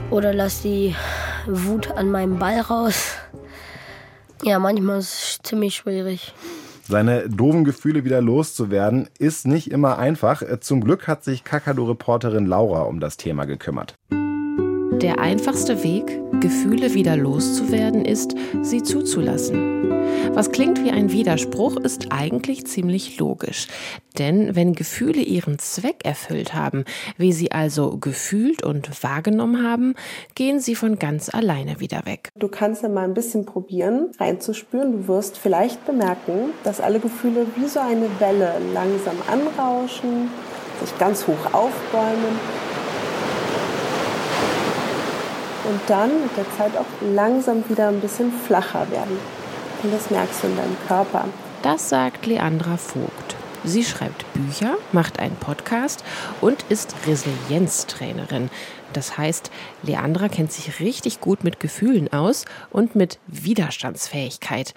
oder 0.09 0.33
lass 0.33 0.61
die 0.61 0.95
Wut 1.47 1.91
an 1.91 2.11
meinem 2.11 2.39
Ball 2.39 2.61
raus. 2.61 3.15
Ja, 4.43 4.59
manchmal 4.59 4.99
ist 4.99 5.13
es 5.13 5.39
ziemlich 5.43 5.75
schwierig. 5.75 6.33
Seine 6.89 7.27
doofen 7.27 7.65
Gefühle 7.65 8.05
wieder 8.05 8.21
loszuwerden, 8.21 9.09
ist 9.19 9.45
nicht 9.45 9.71
immer 9.71 9.97
einfach. 9.97 10.41
Zum 10.61 10.79
Glück 10.79 11.05
hat 11.05 11.21
sich 11.21 11.43
Kakadu-Reporterin 11.43 12.45
Laura 12.45 12.83
um 12.83 13.01
das 13.01 13.17
Thema 13.17 13.43
gekümmert. 13.43 13.95
Der 14.09 15.19
einfachste 15.19 15.83
Weg, 15.83 16.05
Gefühle 16.39 16.93
wieder 16.93 17.17
loszuwerden, 17.17 18.05
ist, 18.05 18.35
sie 18.61 18.83
zuzulassen. 18.83 19.86
Was 20.33 20.51
klingt 20.51 20.83
wie 20.83 20.91
ein 20.91 21.11
Widerspruch, 21.11 21.77
ist 21.77 22.07
eigentlich 22.11 22.67
ziemlich 22.67 23.17
logisch. 23.17 23.67
Denn 24.17 24.55
wenn 24.55 24.73
Gefühle 24.73 25.21
ihren 25.21 25.59
Zweck 25.59 26.01
erfüllt 26.03 26.53
haben, 26.53 26.85
wie 27.17 27.33
sie 27.33 27.51
also 27.51 27.97
gefühlt 27.97 28.63
und 28.63 29.03
wahrgenommen 29.03 29.63
haben, 29.63 29.95
gehen 30.35 30.59
sie 30.59 30.75
von 30.75 30.99
ganz 30.99 31.33
alleine 31.33 31.79
wieder 31.79 32.05
weg. 32.05 32.29
Du 32.35 32.47
kannst 32.47 32.83
ja 32.83 32.89
mal 32.89 33.03
ein 33.03 33.13
bisschen 33.13 33.45
probieren, 33.45 34.11
reinzuspüren. 34.19 34.91
Du 34.91 35.07
wirst 35.07 35.37
vielleicht 35.37 35.85
bemerken, 35.85 36.51
dass 36.63 36.81
alle 36.81 36.99
Gefühle 36.99 37.47
wie 37.55 37.67
so 37.67 37.79
eine 37.79 38.07
Welle 38.19 38.53
langsam 38.73 39.15
anrauschen, 39.31 40.29
sich 40.83 40.97
ganz 40.99 41.25
hoch 41.25 41.53
aufbäumen 41.53 42.39
und 45.67 45.81
dann 45.87 46.21
mit 46.21 46.37
der 46.37 46.45
Zeit 46.57 46.77
auch 46.77 46.85
langsam 47.13 47.63
wieder 47.69 47.89
ein 47.89 47.99
bisschen 47.99 48.31
flacher 48.31 48.89
werden. 48.91 49.17
Und 49.83 49.93
das 49.93 50.09
merkst 50.09 50.43
du 50.43 50.47
in 50.47 50.57
deinem 50.57 50.77
Körper. 50.87 51.25
Das 51.61 51.89
sagt 51.89 52.25
Leandra 52.25 52.77
Vogt. 52.77 53.35
Sie 53.63 53.83
schreibt 53.83 54.31
Bücher, 54.33 54.77
macht 54.91 55.19
einen 55.19 55.35
Podcast 55.35 56.03
und 56.41 56.63
ist 56.69 56.95
Resilienztrainerin. 57.05 58.49
Das 58.93 59.17
heißt, 59.17 59.51
Leandra 59.83 60.29
kennt 60.29 60.51
sich 60.51 60.79
richtig 60.79 61.19
gut 61.19 61.43
mit 61.43 61.59
Gefühlen 61.59 62.11
aus 62.13 62.45
und 62.69 62.95
mit 62.95 63.19
Widerstandsfähigkeit. 63.27 64.73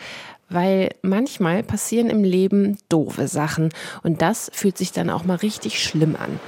Weil 0.49 0.90
manchmal 1.02 1.62
passieren 1.62 2.11
im 2.11 2.25
Leben 2.25 2.78
doofe 2.88 3.28
Sachen 3.28 3.69
und 4.02 4.21
das 4.21 4.50
fühlt 4.52 4.76
sich 4.76 4.90
dann 4.90 5.09
auch 5.09 5.25
mal 5.25 5.37
richtig 5.37 5.83
schlimm 5.83 6.16
an. 6.16 6.40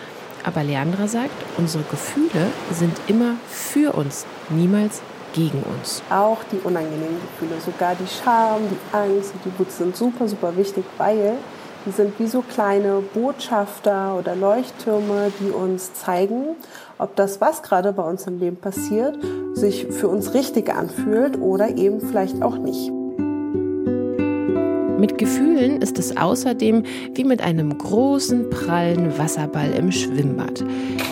Aber 0.45 0.65
Leandra 0.65 1.07
sagt, 1.07 1.31
unsere 1.57 1.85
Gefühle 1.85 2.49
sind 2.73 2.97
immer 3.07 3.37
für 3.49 3.93
uns, 3.93 4.27
niemals 4.49 5.01
gegen 5.33 5.63
uns. 5.63 6.03
Auch 6.11 6.39
die 6.51 6.59
unangenehmen 6.59 7.21
Gefühle, 7.21 7.61
sogar 7.61 7.95
die 7.95 8.07
Scham, 8.07 8.61
die 8.71 8.97
Angst 8.97 9.33
und 9.35 9.45
die 9.45 9.59
Wut 9.59 9.71
sind 9.71 9.97
super, 9.97 10.29
super 10.29 10.57
wichtig, 10.57 10.85
weil 10.99 11.37
die 11.85 11.91
sind 11.91 12.19
wie 12.21 12.29
so 12.29 12.43
kleine 12.43 13.03
Botschafter 13.13 14.17
oder 14.17 14.37
Leuchttürme, 14.37 15.33
die 15.41 15.51
uns 15.51 15.93
zeigen, 15.95 16.57
ob 16.99 17.17
das, 17.17 17.41
was 17.41 17.63
gerade 17.63 17.93
bei 17.93 18.05
uns 18.05 18.27
im 18.27 18.39
Leben 18.39 18.57
passiert, 18.57 19.19
sich 19.55 19.87
für 19.87 20.09
uns 20.09 20.35
richtig 20.35 20.73
anfühlt 20.73 21.41
oder 21.41 21.77
eben 21.77 22.01
vielleicht 22.01 22.41
auch 22.43 22.57
nicht. 22.57 22.93
Mit 25.03 25.19
Gefühlen 25.19 25.83
ist 25.83 25.99
es 25.99 26.17
außerdem 26.17 26.85
wie 27.15 27.25
mit 27.25 27.43
einem 27.43 27.77
großen, 27.77 28.51
prallen 28.51 29.19
Wasserball 29.19 29.73
im 29.73 29.91
Schwimmbad. 29.91 30.61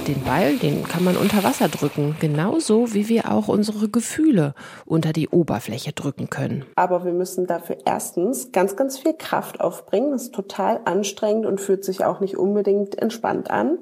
Den 0.07 0.23
Ball, 0.25 0.57
den 0.59 0.85
kann 0.85 1.03
man 1.03 1.17
unter 1.17 1.43
Wasser 1.43 1.67
drücken, 1.67 2.15
genauso 2.21 2.95
wie 2.95 3.09
wir 3.09 3.33
auch 3.33 3.49
unsere 3.49 3.89
Gefühle 3.89 4.55
unter 4.87 5.13
die 5.13 5.29
Oberfläche 5.29 5.91
drücken 5.91 6.31
können. 6.31 6.67
Aber 6.77 7.05
wir 7.05 7.13
müssen 7.13 7.49
dafür 7.49 7.79
erstens 7.85 8.53
ganz, 8.53 8.77
ganz 8.77 8.97
viel 8.97 9.15
Kraft 9.15 9.61
aufbringen. 9.61 10.13
Das 10.13 10.23
ist 10.23 10.35
total 10.37 10.83
anstrengend 10.85 11.45
und 11.45 11.61
fühlt 11.61 11.85
sich 11.85 12.05
auch 12.05 12.21
nicht 12.21 12.37
unbedingt 12.37 12.97
entspannt 12.97 13.51
an. 13.51 13.77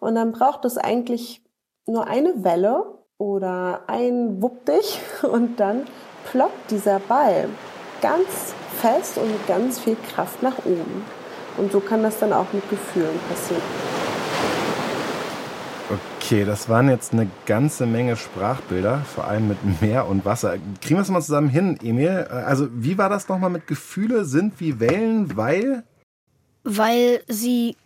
Und 0.00 0.16
dann 0.16 0.32
braucht 0.32 0.64
es 0.64 0.78
eigentlich 0.78 1.44
nur 1.86 2.08
eine 2.08 2.42
Welle 2.42 2.86
oder 3.18 3.82
ein 3.86 4.42
Wupp 4.42 4.66
dich 4.66 4.98
und 5.22 5.60
dann 5.60 5.84
ploppt 6.32 6.72
dieser 6.72 6.98
Ball 6.98 7.48
ganz 8.00 8.56
fest 8.80 9.18
und 9.18 9.30
mit 9.30 9.46
ganz 9.46 9.78
viel 9.80 9.96
Kraft 10.14 10.42
nach 10.42 10.58
oben. 10.64 11.04
Und 11.56 11.72
so 11.72 11.80
kann 11.80 12.02
das 12.02 12.18
dann 12.18 12.32
auch 12.32 12.52
mit 12.52 12.68
Gefühlen 12.70 13.18
passieren. 13.28 13.62
Okay, 15.90 16.44
das 16.44 16.68
waren 16.68 16.90
jetzt 16.90 17.14
eine 17.14 17.28
ganze 17.46 17.86
Menge 17.86 18.16
Sprachbilder, 18.16 18.98
vor 19.14 19.26
allem 19.26 19.48
mit 19.48 19.80
Meer 19.80 20.06
und 20.06 20.24
Wasser. 20.26 20.56
Kriegen 20.82 20.96
wir 20.96 21.00
es 21.00 21.08
mal 21.08 21.22
zusammen 21.22 21.48
hin, 21.48 21.78
Emil? 21.82 22.26
Also, 22.28 22.68
wie 22.72 22.98
war 22.98 23.08
das 23.08 23.28
nochmal 23.28 23.50
mit 23.50 23.66
Gefühle 23.66 24.26
sind 24.26 24.60
wie 24.60 24.78
Wellen, 24.78 25.36
weil? 25.36 25.84
Weil 26.64 27.22
sie 27.28 27.76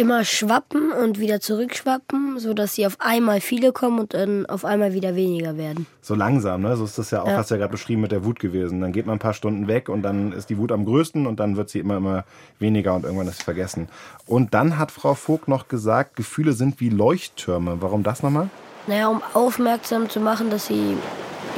immer 0.00 0.24
schwappen 0.24 0.92
und 0.92 1.20
wieder 1.20 1.40
zurückschwappen, 1.40 2.38
sodass 2.38 2.74
sie 2.74 2.86
auf 2.86 2.96
einmal 3.00 3.42
viele 3.42 3.70
kommen 3.70 4.00
und 4.00 4.14
dann 4.14 4.46
auf 4.46 4.64
einmal 4.64 4.94
wieder 4.94 5.14
weniger 5.14 5.58
werden. 5.58 5.86
So 6.00 6.14
langsam, 6.14 6.62
ne? 6.62 6.74
So 6.78 6.84
ist 6.84 6.96
das 6.96 7.10
ja 7.10 7.20
auch, 7.20 7.26
ja. 7.26 7.36
hast 7.36 7.50
du 7.50 7.54
ja 7.54 7.58
gerade 7.58 7.72
beschrieben 7.72 8.00
mit 8.00 8.10
der 8.10 8.24
Wut 8.24 8.40
gewesen. 8.40 8.80
Dann 8.80 8.92
geht 8.92 9.04
man 9.04 9.16
ein 9.16 9.18
paar 9.18 9.34
Stunden 9.34 9.68
weg 9.68 9.90
und 9.90 10.02
dann 10.02 10.32
ist 10.32 10.48
die 10.48 10.56
Wut 10.56 10.72
am 10.72 10.86
größten 10.86 11.26
und 11.26 11.38
dann 11.38 11.58
wird 11.58 11.68
sie 11.68 11.80
immer, 11.80 11.98
immer 11.98 12.24
weniger 12.58 12.94
und 12.94 13.04
irgendwann 13.04 13.28
ist 13.28 13.38
sie 13.38 13.44
vergessen. 13.44 13.90
Und 14.26 14.54
dann 14.54 14.78
hat 14.78 14.90
Frau 14.90 15.14
Vogt 15.14 15.48
noch 15.48 15.68
gesagt, 15.68 16.16
Gefühle 16.16 16.54
sind 16.54 16.80
wie 16.80 16.88
Leuchttürme. 16.88 17.82
Warum 17.82 18.02
das 18.02 18.22
nochmal? 18.22 18.48
Naja, 18.86 19.08
um 19.08 19.20
aufmerksam 19.34 20.08
zu 20.08 20.20
machen, 20.20 20.48
dass 20.48 20.66
sie, 20.66 20.96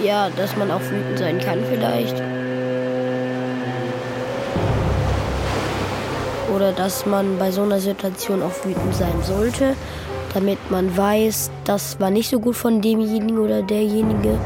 ja, 0.03 0.31
dass 0.31 0.57
man 0.57 0.73
auch 0.73 0.83
wütend 0.83 1.19
sein 1.19 1.39
kann 1.39 1.61
vielleicht. 1.71 2.21
Oder 6.55 6.73
dass 6.73 7.07
man 7.07 7.39
bei 7.39 7.51
so 7.51 7.63
einer 7.63 7.81
Situation 7.81 8.43
auch 8.43 8.65
wütend 8.65 8.95
sein 8.95 9.23
sollte, 9.23 9.75
damit 10.35 10.59
man 10.71 10.97
weiß, 10.97 11.51
das 11.65 12.01
war 12.01 12.11
nicht 12.11 12.31
so 12.31 12.41
gut 12.41 12.57
von 12.57 12.81
demjenigen 12.81 13.39
oder 13.39 13.63
derjenige. 13.63 14.39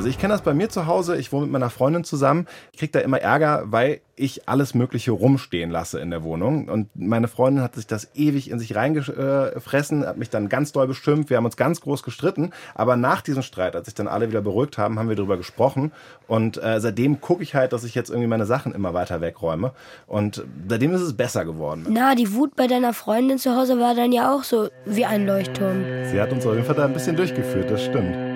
Also 0.00 0.08
ich 0.08 0.16
kenne 0.16 0.32
das 0.32 0.40
bei 0.40 0.54
mir 0.54 0.70
zu 0.70 0.86
Hause. 0.86 1.18
Ich 1.18 1.30
wohne 1.30 1.42
mit 1.42 1.52
meiner 1.52 1.68
Freundin 1.68 2.04
zusammen. 2.04 2.46
Ich 2.72 2.78
kriege 2.78 2.90
da 2.90 3.00
immer 3.00 3.20
Ärger, 3.20 3.64
weil 3.66 4.00
ich 4.16 4.48
alles 4.48 4.72
Mögliche 4.72 5.10
rumstehen 5.10 5.70
lasse 5.70 6.00
in 6.00 6.08
der 6.08 6.22
Wohnung. 6.22 6.70
Und 6.70 6.88
meine 6.94 7.28
Freundin 7.28 7.62
hat 7.62 7.74
sich 7.74 7.86
das 7.86 8.08
ewig 8.14 8.50
in 8.50 8.58
sich 8.58 8.74
reingefressen, 8.74 10.06
hat 10.06 10.16
mich 10.16 10.30
dann 10.30 10.48
ganz 10.48 10.72
doll 10.72 10.86
beschimpft. 10.86 11.28
Wir 11.28 11.36
haben 11.36 11.44
uns 11.44 11.58
ganz 11.58 11.82
groß 11.82 12.02
gestritten. 12.02 12.52
Aber 12.74 12.96
nach 12.96 13.20
diesem 13.20 13.42
Streit, 13.42 13.76
als 13.76 13.88
sich 13.88 13.94
dann 13.94 14.08
alle 14.08 14.30
wieder 14.30 14.40
beruhigt 14.40 14.78
haben, 14.78 14.98
haben 14.98 15.10
wir 15.10 15.16
darüber 15.16 15.36
gesprochen. 15.36 15.92
Und 16.26 16.56
äh, 16.62 16.80
seitdem 16.80 17.20
gucke 17.20 17.42
ich 17.42 17.54
halt, 17.54 17.74
dass 17.74 17.84
ich 17.84 17.94
jetzt 17.94 18.08
irgendwie 18.08 18.28
meine 18.28 18.46
Sachen 18.46 18.74
immer 18.74 18.94
weiter 18.94 19.20
wegräume. 19.20 19.72
Und 20.06 20.42
seitdem 20.66 20.94
ist 20.94 21.02
es 21.02 21.14
besser 21.14 21.44
geworden. 21.44 21.84
Na, 21.90 22.14
die 22.14 22.32
Wut 22.32 22.56
bei 22.56 22.68
deiner 22.68 22.94
Freundin 22.94 23.36
zu 23.36 23.54
Hause 23.54 23.78
war 23.78 23.94
dann 23.94 24.12
ja 24.12 24.34
auch 24.34 24.44
so 24.44 24.70
wie 24.86 25.04
ein 25.04 25.26
Leuchtturm. 25.26 25.84
Sie 26.10 26.18
hat 26.18 26.32
uns 26.32 26.46
auf 26.46 26.54
jeden 26.54 26.64
Fall 26.64 26.76
da 26.76 26.86
ein 26.86 26.94
bisschen 26.94 27.16
durchgeführt, 27.16 27.70
das 27.70 27.84
stimmt. 27.84 28.29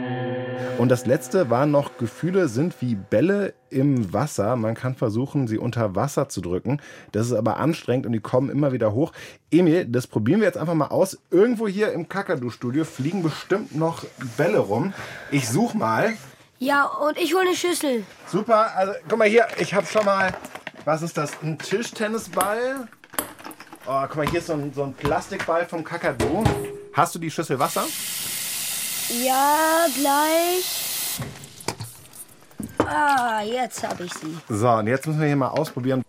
Und 0.79 0.89
das 0.89 1.07
letzte 1.07 1.51
waren 1.51 1.71
noch, 1.71 1.99
Gefühle 1.99 2.49
sind 2.49 2.75
wie 2.81 2.95
Bälle 2.95 3.55
im 3.71 4.13
Wasser. 4.13 4.57
Man 4.57 4.75
kann 4.75 4.95
versuchen, 4.95 5.47
sie 5.47 5.59
unter 5.59 5.95
Wasser 5.95 6.29
zu 6.29 6.41
drücken. 6.41 6.81
Das 7.13 7.27
ist 7.27 7.33
aber 7.33 7.59
anstrengend 7.59 8.07
und 8.07 8.13
die 8.13 8.21
kommen 8.21 8.51
immer 8.51 8.73
wieder 8.73 8.93
hoch. 8.93 9.13
Emil, 9.51 9.85
das 9.87 10.07
probieren 10.07 10.41
wir 10.41 10.47
jetzt 10.47 10.59
einfach 10.59 10.75
mal 10.75 10.89
aus. 10.89 11.19
Irgendwo 11.31 11.69
hier 11.69 11.93
im 11.93 12.09
Kakadu-Studio 12.09 12.85
fliegen 12.85 13.23
bestimmt 13.23 13.75
noch 13.75 14.05
Bälle 14.37 14.59
rum. 14.59 14.93
Ich 15.31 15.49
such 15.49 15.75
mal. 15.75 16.15
Ja, 16.59 16.85
und 16.87 17.19
ich 17.19 17.35
hole 17.35 17.47
eine 17.47 17.57
Schüssel. 17.57 18.05
Super, 18.27 18.75
also 18.77 18.93
guck 19.09 19.19
mal 19.19 19.29
hier, 19.29 19.47
ich 19.59 19.75
habe 19.75 19.87
schon 19.87 20.05
mal, 20.05 20.35
was 20.85 21.03
ist 21.03 21.17
das, 21.17 21.33
ein 21.43 21.59
Tischtennisball? 21.59 22.89
Oh, 23.87 24.03
guck 24.09 24.17
mal, 24.17 24.29
hier 24.29 24.41
ist 24.41 24.47
so 24.47 24.55
ein, 24.55 24.73
so 24.73 24.85
ein 24.85 24.95
Plastikball 24.95 25.67
vom 25.67 25.85
Kakadu. 25.85 26.43
Hast 26.95 27.15
du 27.15 27.19
die 27.19 27.31
Schüssel 27.31 27.59
Wasser? 27.59 27.85
Ja, 29.09 29.87
gleich. 29.95 31.21
Ah, 32.79 33.43
jetzt 33.43 33.87
habe 33.87 34.05
ich 34.05 34.13
sie. 34.15 34.37
So, 34.49 34.69
und 34.71 34.87
jetzt 34.87 35.07
müssen 35.07 35.21
wir 35.21 35.27
hier 35.27 35.37
mal 35.37 35.49
ausprobieren. 35.49 36.03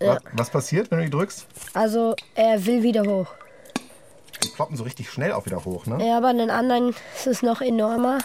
Ja. 0.00 0.14
Was, 0.14 0.22
was 0.32 0.50
passiert, 0.50 0.90
wenn 0.90 0.98
du 0.98 1.04
die 1.04 1.10
drückst? 1.10 1.46
Also, 1.74 2.14
er 2.34 2.64
will 2.66 2.82
wieder 2.82 3.02
hoch. 3.02 3.28
Die 4.42 4.48
ploppen 4.48 4.76
so 4.76 4.84
richtig 4.84 5.10
schnell 5.10 5.32
auch 5.32 5.46
wieder 5.46 5.64
hoch, 5.64 5.86
ne? 5.86 6.04
Ja, 6.04 6.16
aber 6.16 6.30
in 6.30 6.38
den 6.38 6.50
anderen 6.50 6.94
ist 7.14 7.26
es 7.26 7.42
noch 7.42 7.60
enormer. 7.60 8.18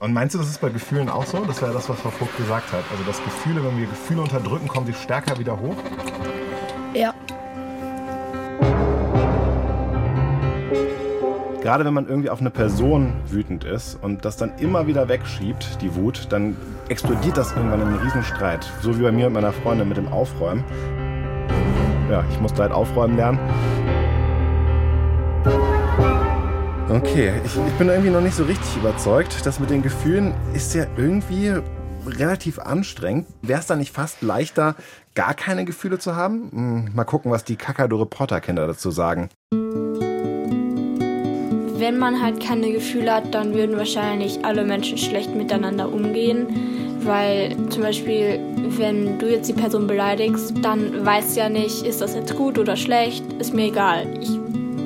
Und 0.00 0.12
meinst 0.12 0.34
du, 0.34 0.38
das 0.38 0.48
ist 0.48 0.60
bei 0.60 0.70
Gefühlen 0.70 1.08
auch 1.08 1.26
so? 1.26 1.44
Das 1.44 1.60
wäre 1.60 1.72
das, 1.72 1.88
was 1.88 2.00
Frau 2.00 2.10
Vogt 2.10 2.36
gesagt 2.36 2.72
hat. 2.72 2.84
Also, 2.90 3.04
dass 3.04 3.22
Gefühle, 3.22 3.62
wenn 3.64 3.78
wir 3.78 3.86
Gefühle 3.86 4.22
unterdrücken, 4.22 4.66
kommen 4.66 4.86
sie 4.86 4.94
stärker 4.94 5.38
wieder 5.38 5.58
hoch? 5.60 5.76
Ja. 6.94 7.14
Gerade 11.70 11.84
wenn 11.84 11.94
man 11.94 12.08
irgendwie 12.08 12.30
auf 12.30 12.40
eine 12.40 12.50
Person 12.50 13.12
wütend 13.28 13.62
ist 13.62 13.94
und 14.02 14.24
das 14.24 14.36
dann 14.36 14.58
immer 14.58 14.88
wieder 14.88 15.08
wegschiebt, 15.08 15.80
die 15.80 15.94
Wut, 15.94 16.26
dann 16.30 16.56
explodiert 16.88 17.36
das 17.36 17.52
irgendwann 17.52 17.82
in 17.82 17.86
einen 17.86 17.98
Riesenstreit. 17.98 18.68
So 18.82 18.98
wie 18.98 19.02
bei 19.04 19.12
mir 19.12 19.26
mit 19.26 19.34
meiner 19.34 19.52
Freundin 19.52 19.86
mit 19.86 19.96
dem 19.96 20.08
Aufräumen. 20.08 20.64
Ja, 22.10 22.24
ich 22.28 22.40
musste 22.40 22.62
halt 22.62 22.72
aufräumen 22.72 23.16
lernen. 23.16 23.38
Okay, 26.88 27.34
ich, 27.44 27.56
ich 27.56 27.74
bin 27.74 27.88
irgendwie 27.88 28.10
noch 28.10 28.20
nicht 28.20 28.34
so 28.34 28.42
richtig 28.42 28.76
überzeugt. 28.76 29.46
Das 29.46 29.60
mit 29.60 29.70
den 29.70 29.82
Gefühlen 29.82 30.34
ist 30.52 30.74
ja 30.74 30.86
irgendwie 30.96 31.54
relativ 32.04 32.58
anstrengend. 32.58 33.28
Wäre 33.42 33.60
es 33.60 33.68
da 33.68 33.76
nicht 33.76 33.94
fast 33.94 34.22
leichter, 34.22 34.74
gar 35.14 35.34
keine 35.34 35.64
Gefühle 35.64 36.00
zu 36.00 36.16
haben? 36.16 36.50
Hm, 36.50 36.90
mal 36.96 37.04
gucken, 37.04 37.30
was 37.30 37.44
die 37.44 37.54
Kakadu-Reporter-Kinder 37.54 38.66
dazu 38.66 38.90
sagen. 38.90 39.28
Wenn 41.80 41.96
man 41.96 42.20
halt 42.20 42.40
keine 42.40 42.72
Gefühle 42.72 43.10
hat, 43.10 43.34
dann 43.34 43.54
würden 43.54 43.74
wahrscheinlich 43.78 44.44
alle 44.44 44.64
Menschen 44.64 44.98
schlecht 44.98 45.34
miteinander 45.34 45.90
umgehen. 45.90 46.46
Weil 47.04 47.56
zum 47.70 47.80
Beispiel, 47.80 48.38
wenn 48.76 49.18
du 49.18 49.30
jetzt 49.30 49.48
die 49.48 49.54
Person 49.54 49.86
beleidigst, 49.86 50.52
dann 50.60 51.06
weißt 51.06 51.34
du 51.34 51.40
ja 51.40 51.48
nicht, 51.48 51.86
ist 51.86 52.02
das 52.02 52.14
jetzt 52.14 52.36
gut 52.36 52.58
oder 52.58 52.76
schlecht, 52.76 53.24
ist 53.38 53.54
mir 53.54 53.68
egal. 53.68 54.06
Ich 54.20 54.38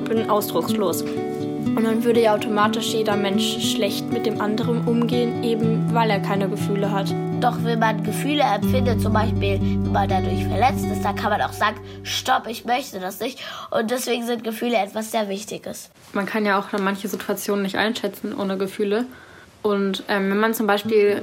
bin 0.07 0.29
ausdruckslos. 0.29 1.01
Und 1.01 1.83
dann 1.83 2.05
würde 2.05 2.21
ja 2.21 2.33
automatisch 2.33 2.93
jeder 2.93 3.17
Mensch 3.17 3.73
schlecht 3.73 4.09
mit 4.13 4.25
dem 4.25 4.39
anderen 4.39 4.87
umgehen, 4.87 5.43
eben 5.43 5.93
weil 5.93 6.09
er 6.09 6.21
keine 6.21 6.47
Gefühle 6.47 6.89
hat. 6.89 7.13
Doch 7.41 7.57
wenn 7.63 7.79
man 7.79 8.03
Gefühle 8.03 8.43
empfindet, 8.43 9.01
zum 9.01 9.13
Beispiel, 9.13 9.59
wenn 9.59 9.91
man 9.91 10.07
dadurch 10.07 10.45
verletzt 10.45 10.85
ist, 10.85 11.03
dann 11.03 11.15
kann 11.15 11.29
man 11.29 11.41
auch 11.41 11.51
sagen, 11.51 11.77
stopp, 12.03 12.47
ich 12.47 12.65
möchte 12.65 12.99
das 12.99 13.19
nicht. 13.19 13.39
Und 13.71 13.91
deswegen 13.91 14.25
sind 14.25 14.43
Gefühle 14.43 14.77
etwas 14.77 15.11
sehr 15.11 15.27
Wichtiges. 15.29 15.89
Man 16.13 16.25
kann 16.25 16.45
ja 16.45 16.57
auch 16.57 16.71
manche 16.79 17.07
Situationen 17.07 17.63
nicht 17.63 17.77
einschätzen 17.77 18.33
ohne 18.33 18.57
Gefühle. 18.57 19.05
Und 19.61 20.03
ähm, 20.07 20.29
wenn 20.31 20.39
man 20.39 20.53
zum 20.53 20.65
Beispiel 20.67 21.21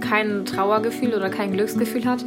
kein 0.00 0.44
Trauergefühl 0.44 1.14
oder 1.14 1.30
kein 1.30 1.52
Glücksgefühl 1.52 2.04
hat, 2.04 2.24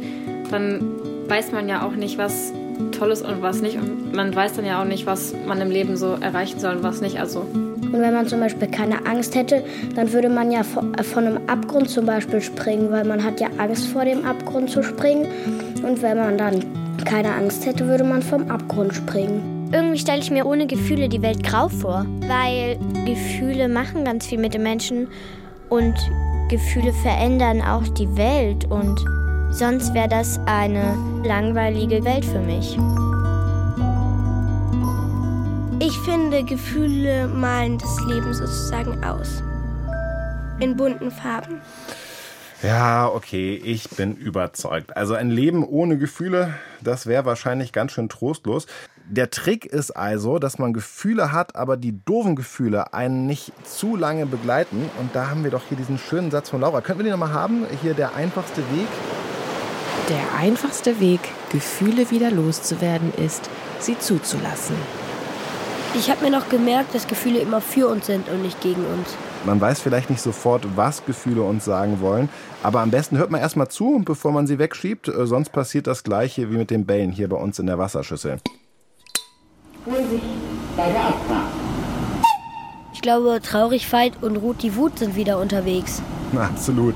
dann 0.50 0.80
weiß 1.28 1.52
man 1.52 1.68
ja 1.68 1.86
auch 1.86 1.92
nicht, 1.92 2.16
was 2.16 2.52
toll 2.92 3.10
ist 3.10 3.22
und 3.22 3.42
was 3.42 3.60
nicht. 3.62 3.76
Und 3.76 4.14
man 4.14 4.34
weiß 4.34 4.54
dann 4.54 4.64
ja 4.64 4.80
auch 4.80 4.86
nicht, 4.86 5.06
was 5.06 5.34
man 5.46 5.60
im 5.60 5.70
Leben 5.70 5.96
so 5.96 6.16
erreichen 6.20 6.58
soll 6.58 6.76
und 6.76 6.82
was 6.82 7.00
nicht. 7.00 7.18
Also 7.18 7.40
Und 7.40 7.92
wenn 7.92 8.12
man 8.12 8.26
zum 8.26 8.40
Beispiel 8.40 8.68
keine 8.68 9.06
Angst 9.06 9.34
hätte, 9.34 9.64
dann 9.94 10.12
würde 10.12 10.28
man 10.28 10.50
ja 10.50 10.62
von, 10.62 10.94
äh, 10.94 11.02
von 11.02 11.26
einem 11.26 11.38
Abgrund 11.46 11.88
zum 11.90 12.06
Beispiel 12.06 12.40
springen, 12.40 12.90
weil 12.90 13.04
man 13.04 13.22
hat 13.22 13.40
ja 13.40 13.48
Angst 13.58 13.86
vor 13.88 14.04
dem 14.04 14.24
Abgrund 14.24 14.70
zu 14.70 14.82
springen. 14.82 15.26
Und 15.82 16.02
wenn 16.02 16.16
man 16.16 16.38
dann 16.38 16.64
keine 17.04 17.32
Angst 17.34 17.64
hätte, 17.66 17.86
würde 17.86 18.04
man 18.04 18.22
vom 18.22 18.50
Abgrund 18.50 18.94
springen. 18.94 19.70
Irgendwie 19.72 19.98
stelle 19.98 20.20
ich 20.20 20.30
mir 20.30 20.46
ohne 20.46 20.66
Gefühle 20.66 21.08
die 21.08 21.20
Welt 21.22 21.42
grau 21.44 21.68
vor, 21.68 22.06
weil 22.26 22.78
Gefühle 23.04 23.68
machen 23.68 24.04
ganz 24.04 24.26
viel 24.26 24.38
mit 24.38 24.54
den 24.54 24.62
Menschen 24.62 25.08
und 25.68 25.94
Gefühle 26.48 26.92
verändern 26.92 27.60
auch 27.60 27.86
die 27.88 28.16
Welt 28.16 28.64
und 28.70 28.98
sonst 29.58 29.92
wäre 29.92 30.08
das 30.08 30.38
eine 30.46 30.96
langweilige 31.24 32.04
Welt 32.04 32.24
für 32.24 32.38
mich. 32.38 32.78
Ich 35.80 35.98
finde, 36.00 36.44
Gefühle 36.44 37.26
malen 37.26 37.76
das 37.76 37.98
Leben 38.06 38.32
sozusagen 38.32 39.02
aus. 39.02 39.42
In 40.60 40.76
bunten 40.76 41.10
Farben. 41.10 41.60
Ja, 42.62 43.08
okay, 43.08 43.54
ich 43.56 43.90
bin 43.90 44.14
überzeugt. 44.16 44.96
Also 44.96 45.14
ein 45.14 45.30
Leben 45.30 45.64
ohne 45.64 45.98
Gefühle, 45.98 46.54
das 46.80 47.06
wäre 47.06 47.24
wahrscheinlich 47.24 47.72
ganz 47.72 47.92
schön 47.92 48.08
trostlos. 48.08 48.66
Der 49.08 49.30
Trick 49.30 49.64
ist 49.64 49.92
also, 49.92 50.38
dass 50.38 50.58
man 50.58 50.72
Gefühle 50.72 51.32
hat, 51.32 51.56
aber 51.56 51.76
die 51.76 52.04
doofen 52.04 52.36
Gefühle 52.36 52.92
einen 52.94 53.26
nicht 53.26 53.52
zu 53.66 53.96
lange 53.96 54.26
begleiten. 54.26 54.88
Und 55.00 55.14
da 55.14 55.30
haben 55.30 55.42
wir 55.42 55.50
doch 55.50 55.62
hier 55.68 55.78
diesen 55.78 55.98
schönen 55.98 56.30
Satz 56.30 56.50
von 56.50 56.60
Laura. 56.60 56.80
Könnten 56.80 57.00
wir 57.00 57.04
den 57.04 57.18
nochmal 57.18 57.32
haben? 57.32 57.66
Hier 57.82 57.94
der 57.94 58.14
einfachste 58.14 58.60
Weg. 58.72 59.17
Der 60.08 60.38
einfachste 60.38 61.00
Weg, 61.00 61.20
Gefühle 61.50 62.10
wieder 62.10 62.30
loszuwerden, 62.30 63.12
ist, 63.14 63.50
sie 63.78 63.98
zuzulassen. 63.98 64.74
Ich 65.94 66.10
habe 66.10 66.24
mir 66.24 66.30
noch 66.30 66.48
gemerkt, 66.48 66.94
dass 66.94 67.06
Gefühle 67.06 67.40
immer 67.40 67.60
für 67.60 67.88
uns 67.88 68.06
sind 68.06 68.26
und 68.30 68.40
nicht 68.40 68.58
gegen 68.62 68.86
uns. 68.86 69.14
Man 69.44 69.60
weiß 69.60 69.82
vielleicht 69.82 70.08
nicht 70.08 70.22
sofort, 70.22 70.66
was 70.76 71.04
Gefühle 71.04 71.42
uns 71.42 71.66
sagen 71.66 72.00
wollen, 72.00 72.30
aber 72.62 72.80
am 72.80 72.90
besten 72.90 73.18
hört 73.18 73.30
man 73.30 73.42
erstmal 73.42 73.68
zu, 73.68 74.00
bevor 74.02 74.32
man 74.32 74.46
sie 74.46 74.58
wegschiebt, 74.58 75.08
äh, 75.08 75.26
sonst 75.26 75.50
passiert 75.50 75.86
das 75.86 76.04
gleiche 76.04 76.50
wie 76.50 76.56
mit 76.56 76.70
den 76.70 76.86
Bällen 76.86 77.12
hier 77.12 77.28
bei 77.28 77.36
uns 77.36 77.58
in 77.58 77.66
der 77.66 77.78
Wasserschüssel. 77.78 78.38
Vorsicht 79.84 80.24
bei 80.74 80.90
der 80.90 81.04
Abfahrt. 81.04 81.52
Ich 82.94 83.02
glaube, 83.02 83.40
Traurigkeit 83.42 84.14
und 84.22 84.36
Ruth 84.36 84.62
die 84.62 84.74
Wut 84.74 84.98
sind 85.00 85.16
wieder 85.16 85.38
unterwegs. 85.38 86.00
Absolut. 86.34 86.94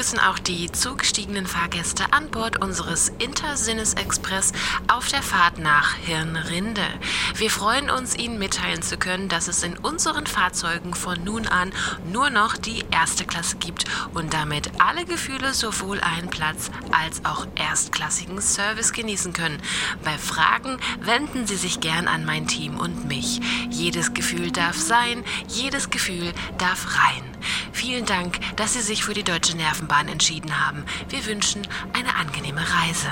Begrüßen 0.00 0.20
auch 0.20 0.38
die 0.38 0.72
zugestiegenen 0.72 1.46
Fahrgäste 1.46 2.10
an 2.14 2.30
Bord 2.30 2.62
unseres 2.62 3.12
Intersinnes-Express 3.18 4.52
auf 4.88 5.08
der 5.08 5.22
Fahrt 5.22 5.58
nach 5.58 5.94
Hirnrinde. 5.94 6.86
Wir 7.34 7.50
freuen 7.50 7.90
uns, 7.90 8.16
Ihnen 8.16 8.38
mitteilen 8.38 8.80
zu 8.80 8.96
können, 8.96 9.28
dass 9.28 9.46
es 9.46 9.62
in 9.62 9.76
unseren 9.76 10.26
Fahrzeugen 10.26 10.94
von 10.94 11.22
nun 11.22 11.46
an 11.46 11.70
nur 12.10 12.30
noch 12.30 12.56
die 12.56 12.82
erste 12.90 13.26
Klasse 13.26 13.58
gibt 13.58 13.84
und 14.14 14.32
damit 14.32 14.70
alle 14.78 15.04
Gefühle 15.04 15.52
sowohl 15.52 16.00
einen 16.00 16.30
Platz 16.30 16.70
als 16.92 17.22
auch 17.26 17.46
erstklassigen 17.56 18.40
Service 18.40 18.94
genießen 18.94 19.34
können. 19.34 19.60
Bei 20.02 20.16
Fragen 20.16 20.78
wenden 21.00 21.46
Sie 21.46 21.56
sich 21.56 21.80
gern 21.80 22.08
an 22.08 22.24
mein 22.24 22.46
Team 22.46 22.78
und 22.78 23.06
mich. 23.06 23.42
Jedes 23.68 24.14
Gefühl 24.14 24.50
darf 24.50 24.78
sein, 24.78 25.22
jedes 25.46 25.90
Gefühl 25.90 26.32
darf 26.56 26.96
rein. 26.96 27.29
Vielen 27.72 28.06
Dank, 28.06 28.38
dass 28.56 28.74
Sie 28.74 28.80
sich 28.80 29.04
für 29.04 29.14
die 29.14 29.22
Deutsche 29.22 29.56
Nervenbahn 29.56 30.08
entschieden 30.08 30.66
haben. 30.66 30.84
Wir 31.08 31.24
wünschen 31.26 31.62
eine 31.92 32.14
angenehme 32.16 32.60
Reise. 32.60 33.08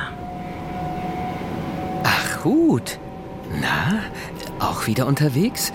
Ach, 2.05 2.45
Ruth. 2.45 2.99
Na, 3.61 4.03
auch 4.59 4.87
wieder 4.87 5.07
unterwegs? 5.07 5.73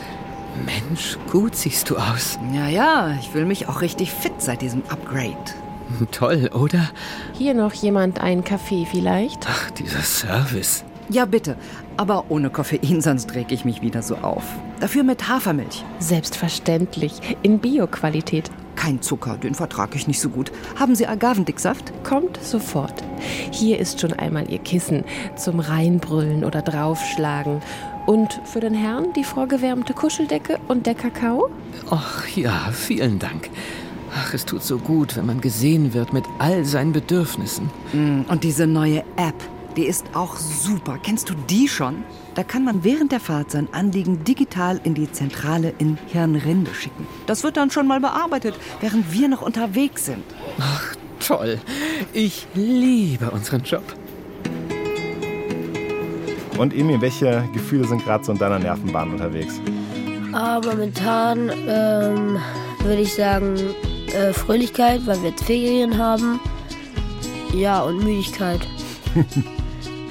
Mensch, 0.66 1.18
gut 1.32 1.56
siehst 1.56 1.89
du 1.89 1.98
aus. 1.98 2.38
Ja, 2.54 2.68
ja, 2.68 3.18
ich 3.20 3.30
fühle 3.30 3.46
mich 3.46 3.68
auch 3.68 3.82
richtig 3.82 4.12
fit 4.12 4.34
seit 4.38 4.62
diesem 4.62 4.84
Upgrade. 4.89 5.36
Toll, 6.12 6.50
oder? 6.54 6.89
Hier 7.34 7.54
noch 7.54 7.74
jemand 7.74 8.20
einen 8.20 8.44
Kaffee 8.44 8.86
vielleicht? 8.89 9.48
Ach, 9.48 9.72
dieser 9.72 10.02
Service. 10.02 10.84
Ja, 11.13 11.26
bitte. 11.26 11.56
Aber 11.95 12.26
ohne 12.30 12.49
Koffein, 12.49 12.99
sonst 13.08 13.36
reg 13.36 13.52
ich 13.52 13.65
mich 13.65 13.82
wieder 13.84 14.02
so 14.02 14.15
auf. 14.17 14.43
Dafür 14.80 15.04
mit 15.04 15.30
Hafermilch. 15.30 15.84
Selbstverständlich, 15.99 17.13
in 17.43 17.60
Bio-Qualität. 17.60 18.49
Kein 18.76 18.99
Zucker, 19.04 19.38
den 19.38 19.54
vertrage 19.54 19.95
ich 19.95 20.08
nicht 20.08 20.19
so 20.19 20.30
gut. 20.30 20.52
Haben 20.80 20.95
Sie 20.95 21.06
Agavendicksaft? 21.06 21.93
Kommt 22.04 22.41
sofort. 22.43 23.04
Hier 23.52 23.78
ist 23.80 24.02
schon 24.02 24.12
einmal 24.13 24.49
Ihr 24.49 24.58
Kissen 24.58 25.04
zum 25.36 25.60
Reinbrüllen 25.60 26.43
oder 26.43 26.63
draufschlagen. 26.63 27.62
Und 28.08 28.41
für 28.45 28.60
den 28.60 28.73
Herrn 28.73 29.13
die 29.15 29.23
vorgewärmte 29.23 29.93
Kuscheldecke 29.93 30.58
und 30.67 30.88
der 30.88 30.95
Kakao? 30.95 31.49
Ach 31.91 32.28
ja, 32.30 32.69
vielen 32.73 33.19
Dank. 33.19 33.52
Ach, 34.15 34.34
es 34.34 34.45
tut 34.45 34.63
so 34.63 34.80
gut, 34.80 35.15
wenn 35.15 35.28
man 35.28 35.39
gesehen 35.41 35.93
wird 35.93 36.12
mit 36.12 36.26
all 36.39 36.65
seinen 36.65 36.91
Bedürfnissen. 36.91 37.69
Mm, 37.93 38.21
Und 38.28 38.43
diese 38.43 38.65
neue 38.67 38.99
App, 39.15 39.36
die 39.76 39.86
ist 39.86 40.06
auch 40.14 40.36
super. 40.38 41.00
Kennst 41.02 41.30
du 41.30 41.34
die 41.50 41.68
schon? 41.68 42.04
Da 42.36 42.44
kann 42.44 42.64
man 42.64 42.84
während 42.84 43.12
der 43.12 43.20
Fahrt 43.20 43.52
sein 43.52 43.68
Anliegen 43.72 44.24
digital 44.24 44.80
in 44.84 44.94
die 44.94 45.12
Zentrale 45.12 45.74
in 45.78 45.98
Hirnrinde 46.08 46.74
schicken. 46.74 47.08
Das 47.26 47.44
wird 47.44 47.58
dann 47.58 47.72
schon 47.72 47.88
mal 47.88 48.00
bearbeitet, 48.00 48.56
während 48.82 49.12
wir 49.14 49.28
noch 49.28 49.42
unterwegs 49.42 50.06
sind. 50.06 50.24
Ach, 50.60 50.96
toll. 51.20 51.60
Ich 52.14 52.48
liebe 52.54 53.32
unseren 53.32 53.64
Job. 53.64 53.84
Und 56.58 56.74
Emil, 56.76 57.02
welche 57.02 57.48
Gefühle 57.54 57.88
sind 57.88 58.04
gerade 58.04 58.24
so 58.24 58.32
in 58.32 58.38
deiner 58.38 58.60
Nervenbahn 58.60 59.12
unterwegs? 59.12 59.60
Aber 60.34 60.72
momentan 60.72 61.52
ähm, 61.68 62.38
würde 62.80 63.02
ich 63.02 63.14
sagen 63.14 63.56
äh, 64.14 64.34
Fröhlichkeit, 64.34 65.06
weil 65.06 65.22
wir 65.22 65.30
jetzt 65.30 65.44
Ferien 65.44 65.98
haben. 65.98 66.40
Ja, 67.54 67.82
und 67.82 68.04
Müdigkeit. 68.04 68.62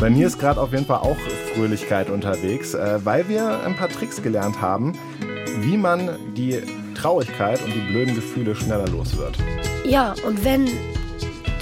Bei 0.02 0.10
mir 0.10 0.26
ist 0.26 0.40
gerade 0.40 0.60
auf 0.60 0.72
jeden 0.72 0.84
Fall 0.84 0.98
auch 0.98 1.16
Fröhlichkeit 1.54 2.10
unterwegs, 2.10 2.74
äh, 2.74 2.98
weil 3.04 3.28
wir 3.28 3.62
ein 3.62 3.76
paar 3.76 3.88
Tricks 3.88 4.20
gelernt 4.20 4.60
haben, 4.60 4.94
wie 5.60 5.76
man 5.76 6.10
die 6.36 6.60
Traurigkeit 6.96 7.62
und 7.62 7.72
die 7.72 7.92
blöden 7.92 8.16
Gefühle 8.16 8.56
schneller 8.56 8.88
los 8.88 9.16
wird. 9.16 9.38
Ja, 9.84 10.12
und 10.26 10.44
wenn 10.44 10.68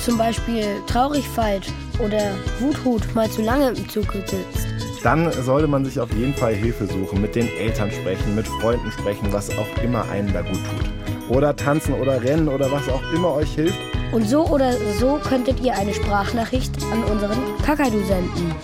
zum 0.03 0.16
Beispiel 0.16 0.64
Traurigkeit 0.87 1.66
oder 1.98 2.31
Wuthut 2.61 3.14
mal 3.14 3.29
zu 3.29 3.42
lange 3.42 3.72
im 3.72 3.88
Zug 3.90 4.11
sitzt, 4.11 4.66
dann 5.03 5.31
sollte 5.42 5.68
man 5.68 5.85
sich 5.85 6.00
auf 6.00 6.11
jeden 6.14 6.33
Fall 6.33 6.55
Hilfe 6.55 6.87
suchen, 6.87 7.20
mit 7.20 7.35
den 7.35 7.48
Eltern 7.59 7.90
sprechen, 7.90 8.35
mit 8.35 8.48
Freunden 8.48 8.90
sprechen, 8.90 9.31
was 9.33 9.50
auch 9.59 9.83
immer 9.85 10.09
einen 10.09 10.33
da 10.33 10.40
gut 10.40 10.61
tut. 10.64 11.29
Oder 11.29 11.55
tanzen 11.55 11.92
oder 11.92 12.22
rennen 12.22 12.48
oder 12.48 12.72
was 12.72 12.88
auch 12.88 13.03
immer 13.12 13.35
euch 13.35 13.55
hilft. 13.55 13.79
Und 14.12 14.29
so 14.29 14.44
oder 14.46 14.73
so 14.99 15.20
könntet 15.23 15.61
ihr 15.61 15.75
eine 15.75 15.94
Sprachnachricht 15.94 16.73
an 16.92 17.05
unseren 17.05 17.38
Kakadu 17.64 18.05
senden. 18.05 18.55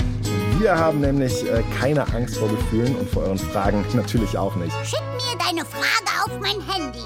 Wir 0.58 0.76
haben 0.76 1.00
nämlich 1.00 1.44
äh, 1.48 1.62
keine 1.78 2.06
Angst 2.14 2.38
vor 2.38 2.48
Gefühlen 2.48 2.96
und 2.96 3.08
vor 3.10 3.24
euren 3.24 3.38
Fragen 3.38 3.84
natürlich 3.94 4.36
auch 4.36 4.56
nicht. 4.56 4.74
Schick 4.84 5.02
mir 5.14 5.38
deine 5.38 5.64
Frage 5.64 6.24
auf 6.24 6.40
mein 6.40 6.60
Handy. 6.62 6.98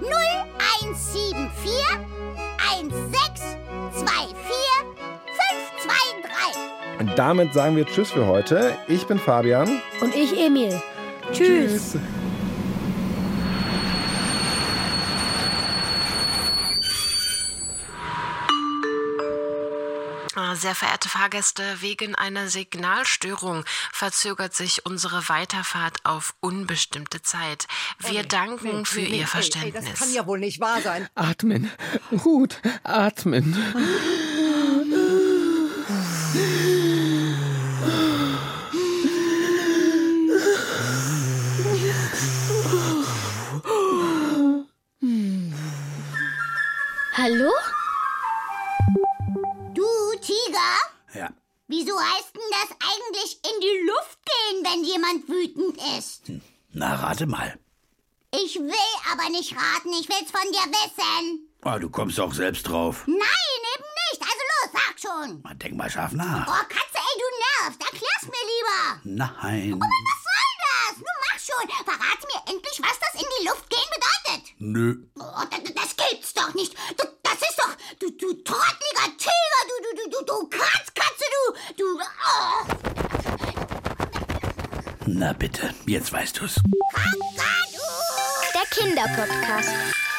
0174 0.00 1.72
1624 2.78 3.56
523. 6.96 7.00
Und 7.00 7.18
damit 7.18 7.52
sagen 7.52 7.76
wir 7.76 7.84
Tschüss 7.86 8.10
für 8.12 8.26
heute. 8.26 8.76
Ich 8.88 9.06
bin 9.06 9.18
Fabian. 9.18 9.82
Und 10.00 10.14
ich 10.14 10.38
Emil. 10.40 10.80
Tschüss. 11.32 11.92
Tschüss. 11.92 11.96
Sehr 20.54 20.74
verehrte 20.74 21.08
Fahrgäste, 21.08 21.62
wegen 21.80 22.14
einer 22.14 22.48
Signalstörung 22.48 23.64
verzögert 23.92 24.54
sich 24.54 24.86
unsere 24.86 25.28
Weiterfahrt 25.28 25.98
auf 26.04 26.34
unbestimmte 26.40 27.20
Zeit. 27.22 27.66
Wir 27.98 28.22
danken 28.22 28.86
für 28.86 29.00
Ihr 29.00 29.26
Verständnis. 29.26 29.84
das 29.84 29.98
kann 29.98 30.12
ja 30.14 30.26
wohl 30.26 30.38
nicht 30.38 30.58
wahr 30.60 30.80
sein. 30.80 31.08
Atmen. 31.14 31.70
Gut, 32.22 32.60
atmen. 32.82 33.56
Ich 58.34 58.56
will 58.56 58.72
aber 59.12 59.28
nicht 59.30 59.54
raten, 59.54 59.92
ich 59.92 60.08
will's 60.08 60.30
von 60.30 60.50
dir 60.50 60.66
wissen. 60.72 61.48
Oh, 61.64 61.78
du 61.78 61.90
kommst 61.90 62.18
auch 62.18 62.32
selbst 62.32 62.62
drauf. 62.66 63.04
Nein, 63.06 63.18
eben 63.18 63.84
nicht. 64.10 64.22
Also 64.22 64.42
los, 64.50 64.70
sag 64.72 64.98
schon. 64.98 65.40
Na, 65.44 65.54
Denk 65.54 65.76
mal 65.76 65.90
scharf 65.90 66.12
Oh, 66.14 66.16
nach. 66.16 66.46
Katze, 66.68 66.96
ey, 66.96 67.20
du 67.20 67.28
nervst. 67.64 67.80
Erklär's 67.82 68.24
mir 68.24 68.44
lieber. 68.52 68.80
Nein. 69.04 69.80
Was 69.80 70.22
soll 70.26 70.50
das? 70.64 70.96
Nun 70.96 71.18
mach 71.28 71.38
schon. 71.38 71.84
Verrate 71.84 72.26
mir 72.26 72.52
endlich, 72.54 72.80
was 72.82 72.98
das 72.98 73.14
in 73.22 73.28
die 73.38 73.46
Luft 73.48 73.68
gehen 73.68 73.90
bedeutet. 73.94 74.54
Nö. 74.58 74.96
Oh, 75.20 75.44
das, 75.50 75.74
das 75.74 75.96
gibt's 76.08 76.32
doch 76.34 76.54
nicht. 76.54 76.74
Das, 76.96 77.08
das 77.22 77.34
ist 77.34 77.58
doch... 77.58 77.76
Du, 78.00 78.10
du 78.12 78.32
trottliger 78.42 79.16
Tiger, 79.18 79.62
du, 79.68 79.74
du, 79.84 79.90
du, 79.94 80.10
du, 80.10 80.24
du 80.24 80.48
Kratzkatze, 80.48 81.24
du... 81.34 81.42
Du... 81.76 81.84
Oh. 82.00 82.66
Na 85.06 85.32
bitte, 85.34 85.74
jetzt 85.86 86.12
weißt 86.12 86.40
du's. 86.40 86.54
Kakadu! 86.92 87.71
Der 88.74 88.84
Kinderpodcast. 88.84 90.11